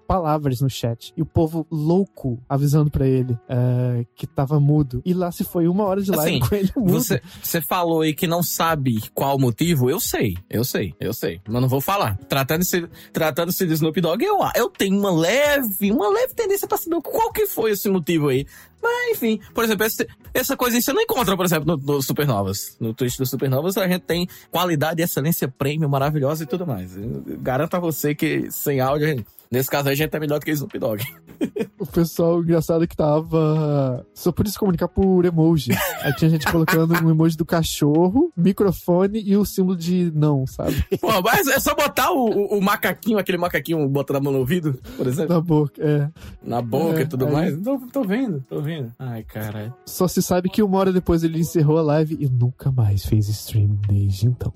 palavras 0.07 0.61
no 0.61 0.69
chat. 0.69 1.13
E 1.15 1.21
o 1.21 1.25
povo 1.25 1.65
louco 1.71 2.39
avisando 2.49 2.91
para 2.91 3.07
ele 3.07 3.37
é, 3.47 4.05
que 4.15 4.27
tava 4.27 4.59
mudo. 4.59 5.01
E 5.05 5.13
lá 5.13 5.31
se 5.31 5.43
foi 5.43 5.67
uma 5.67 5.83
hora 5.85 6.01
de 6.01 6.11
live 6.11 6.37
assim, 6.37 6.49
com 6.49 6.55
ele 6.55 6.71
mudo. 6.75 6.91
Você, 6.93 7.21
você 7.41 7.61
falou 7.61 8.01
aí 8.01 8.13
que 8.13 8.27
não 8.27 8.43
sabe 8.43 9.01
qual 9.13 9.35
o 9.35 9.39
motivo, 9.39 9.89
eu 9.89 9.99
sei, 9.99 10.35
eu 10.49 10.63
sei, 10.63 10.93
eu 10.99 11.13
sei. 11.13 11.16
Mas 11.47 11.61
não 11.61 11.67
vou 11.67 11.81
falar. 11.81 12.17
Tratando-se 12.29 12.87
tratando 13.11 13.51
de 13.51 13.73
Snoop 13.73 13.99
Dogg, 13.99 14.23
eu, 14.23 14.37
eu 14.55 14.69
tenho 14.69 14.97
uma 14.97 15.11
leve, 15.11 15.91
uma 15.91 16.09
leve 16.09 16.33
tendência 16.33 16.67
pra 16.67 16.77
saber 16.77 17.01
qual 17.01 17.31
que 17.31 17.47
foi 17.47 17.71
esse 17.71 17.89
motivo 17.89 18.29
aí. 18.29 18.45
Mas, 18.87 19.17
enfim, 19.17 19.39
por 19.53 19.65
exemplo, 19.65 19.85
esse, 19.85 20.07
essa 20.33 20.55
coisa 20.55 20.79
você 20.79 20.93
não 20.93 21.01
encontra, 21.01 21.35
por 21.35 21.45
exemplo, 21.45 21.65
no, 21.65 21.77
no, 21.77 22.01
Supernovas. 22.01 22.77
No 22.79 22.93
Twitch 22.93 23.17
do 23.17 23.25
Supernovas 23.25 23.77
a 23.77 23.87
gente 23.87 24.03
tem 24.03 24.27
qualidade 24.49 25.01
e 25.01 25.03
excelência 25.03 25.47
premium 25.47 25.89
maravilhosa 25.89 26.43
e 26.43 26.47
tudo 26.47 26.65
mais. 26.65 26.95
Eu 26.95 27.23
garanto 27.39 27.75
a 27.75 27.79
você 27.79 28.15
que 28.15 28.49
sem 28.49 28.79
áudio, 28.79 29.07
gente, 29.07 29.25
nesse 29.51 29.69
caso 29.69 29.89
a 29.89 29.95
gente 29.95 30.15
é 30.15 30.19
melhor 30.19 30.39
do 30.39 30.45
que 30.45 30.51
Snoop 30.51 30.79
Dogg. 30.79 31.03
o 31.79 31.85
pessoal 31.85 32.41
engraçado 32.41 32.87
que 32.87 32.95
tava 32.95 34.05
só 34.13 34.31
podia 34.31 34.51
se 34.51 34.59
comunicar 34.59 34.87
por 34.87 35.25
emoji. 35.25 35.71
Aí 36.01 36.13
tinha 36.15 36.29
gente 36.29 36.49
colocando 36.51 36.93
um 37.03 37.09
emoji 37.09 37.37
do 37.37 37.45
cachorro, 37.45 38.31
microfone 38.35 39.21
e 39.21 39.35
o 39.35 39.45
símbolo 39.45 39.75
de 39.75 40.11
não, 40.13 40.45
sabe? 40.47 40.83
Pô, 40.99 41.21
mas 41.21 41.47
é 41.47 41.59
só 41.59 41.75
botar 41.75 42.11
o, 42.11 42.29
o, 42.29 42.57
o 42.57 42.61
macaquinho, 42.61 43.17
aquele 43.17 43.37
macaquinho, 43.37 43.87
botar 43.87 44.17
a 44.17 44.19
mão 44.19 44.33
no 44.33 44.39
ouvido, 44.39 44.79
por 44.95 45.07
exemplo. 45.07 45.33
Na 45.33 45.41
boca, 45.41 45.83
é. 45.83 46.09
Na 46.43 46.61
boca 46.61 46.99
é, 46.99 47.03
e 47.03 47.07
tudo 47.07 47.25
aí... 47.25 47.33
mais. 47.33 47.57
Tô, 47.61 47.79
tô 47.91 48.03
vendo, 48.03 48.43
tô 48.47 48.61
vendo. 48.61 48.76
Ai, 48.99 49.23
caralho. 49.23 49.73
Só 49.85 50.07
se 50.07 50.21
sabe 50.21 50.49
que 50.49 50.63
uma 50.63 50.77
hora 50.77 50.91
depois 50.91 51.23
ele 51.23 51.39
encerrou 51.39 51.77
a 51.77 51.81
live 51.81 52.17
e 52.19 52.27
nunca 52.27 52.71
mais 52.71 53.05
fez 53.05 53.27
stream 53.29 53.79
desde 53.87 54.27
então. 54.27 54.53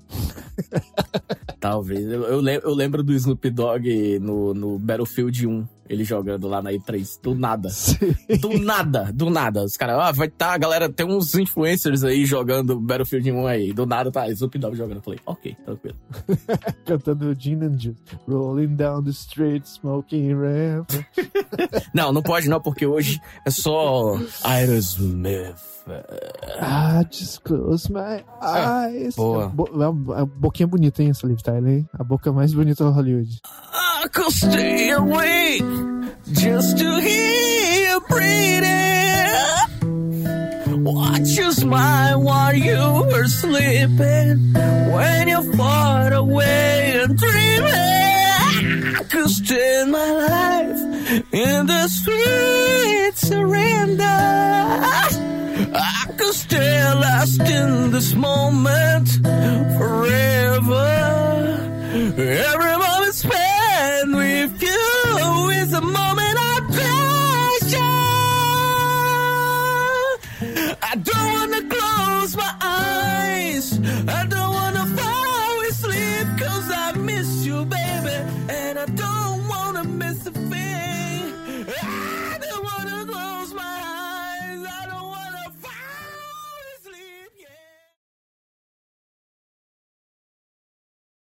Talvez. 1.60 2.04
Eu, 2.04 2.22
eu, 2.22 2.42
eu 2.42 2.74
lembro 2.74 3.02
do 3.02 3.12
Snoop 3.12 3.50
Dogg 3.50 4.18
no, 4.20 4.52
no 4.52 4.78
Battlefield 4.78 5.46
1 5.46 5.66
ele 5.92 6.04
jogando 6.04 6.48
lá 6.48 6.62
na 6.62 6.72
E3. 6.72 7.20
Do 7.22 7.34
nada. 7.34 7.68
Sim. 7.68 8.14
Do 8.40 8.58
nada, 8.58 9.10
do 9.12 9.28
nada. 9.28 9.62
Os 9.62 9.76
caras, 9.76 9.98
ah, 9.98 10.12
vai 10.12 10.28
tá, 10.28 10.56
galera, 10.56 10.88
tem 10.88 11.06
uns 11.06 11.34
influencers 11.34 12.02
aí 12.02 12.24
jogando 12.24 12.80
Battlefield 12.80 13.30
1 13.30 13.46
aí. 13.46 13.72
Do 13.72 13.84
nada 13.84 14.10
tá 14.10 14.28
Snoop 14.30 14.58
Dogg 14.58 14.74
jogando. 14.74 14.96
Eu 14.96 15.02
falei, 15.02 15.20
ok, 15.26 15.56
tranquilo. 15.64 15.96
Cantando 16.86 17.34
Gin 17.38 17.62
and 17.62 17.78
Juice. 17.78 18.00
Rolling 18.26 18.74
down 18.74 19.04
the 19.04 19.10
street, 19.10 19.66
smoking 19.66 20.34
ramp. 20.34 20.90
não, 21.92 22.12
não 22.12 22.22
pode 22.22 22.48
não, 22.48 22.60
porque 22.60 22.86
hoje 22.86 23.20
é 23.44 23.50
só 23.50 24.18
Aerosmith. 24.44 25.72
Ah, 26.60 27.04
just 27.10 27.42
close 27.42 27.90
my 27.92 28.24
eyes. 28.40 29.16
Boa. 29.16 29.48
Bo 29.48 29.68
a 30.14 30.24
boquinha 30.24 30.66
bonita, 30.66 31.02
hein, 31.02 31.10
essa 31.10 31.26
Liv 31.26 31.40
Tyler, 31.42 31.78
hein? 31.78 31.88
A 31.92 32.04
boca 32.04 32.32
mais 32.32 32.54
bonita 32.54 32.84
do 32.84 32.90
Hollywood. 32.90 33.40
I 33.74 33.81
could 34.08 34.32
stay 34.32 34.90
awake 34.90 35.62
just 36.32 36.78
to 36.78 37.00
hear 37.00 37.88
you 37.88 38.00
breathing. 38.08 39.28
Watch 40.84 41.28
you 41.38 41.52
smile 41.52 42.20
while 42.22 42.54
you 42.54 43.04
were 43.10 43.26
sleeping. 43.26 44.54
When 44.92 45.28
you're 45.28 45.52
far 45.54 46.12
away 46.12 47.00
and 47.02 47.16
dreaming, 47.16 48.96
I 48.96 49.02
could 49.08 49.30
spend 49.30 49.92
my 49.92 50.10
life 50.10 50.80
in 51.32 51.66
the 51.66 51.88
sweet 51.88 53.16
surrender. 53.16 54.04
I 55.74 56.06
could 56.16 56.34
stay 56.34 56.82
lost 56.94 57.40
in 57.40 57.90
this 57.92 58.14
moment 58.14 59.08
forever. 59.78 60.88
Every 62.16 62.81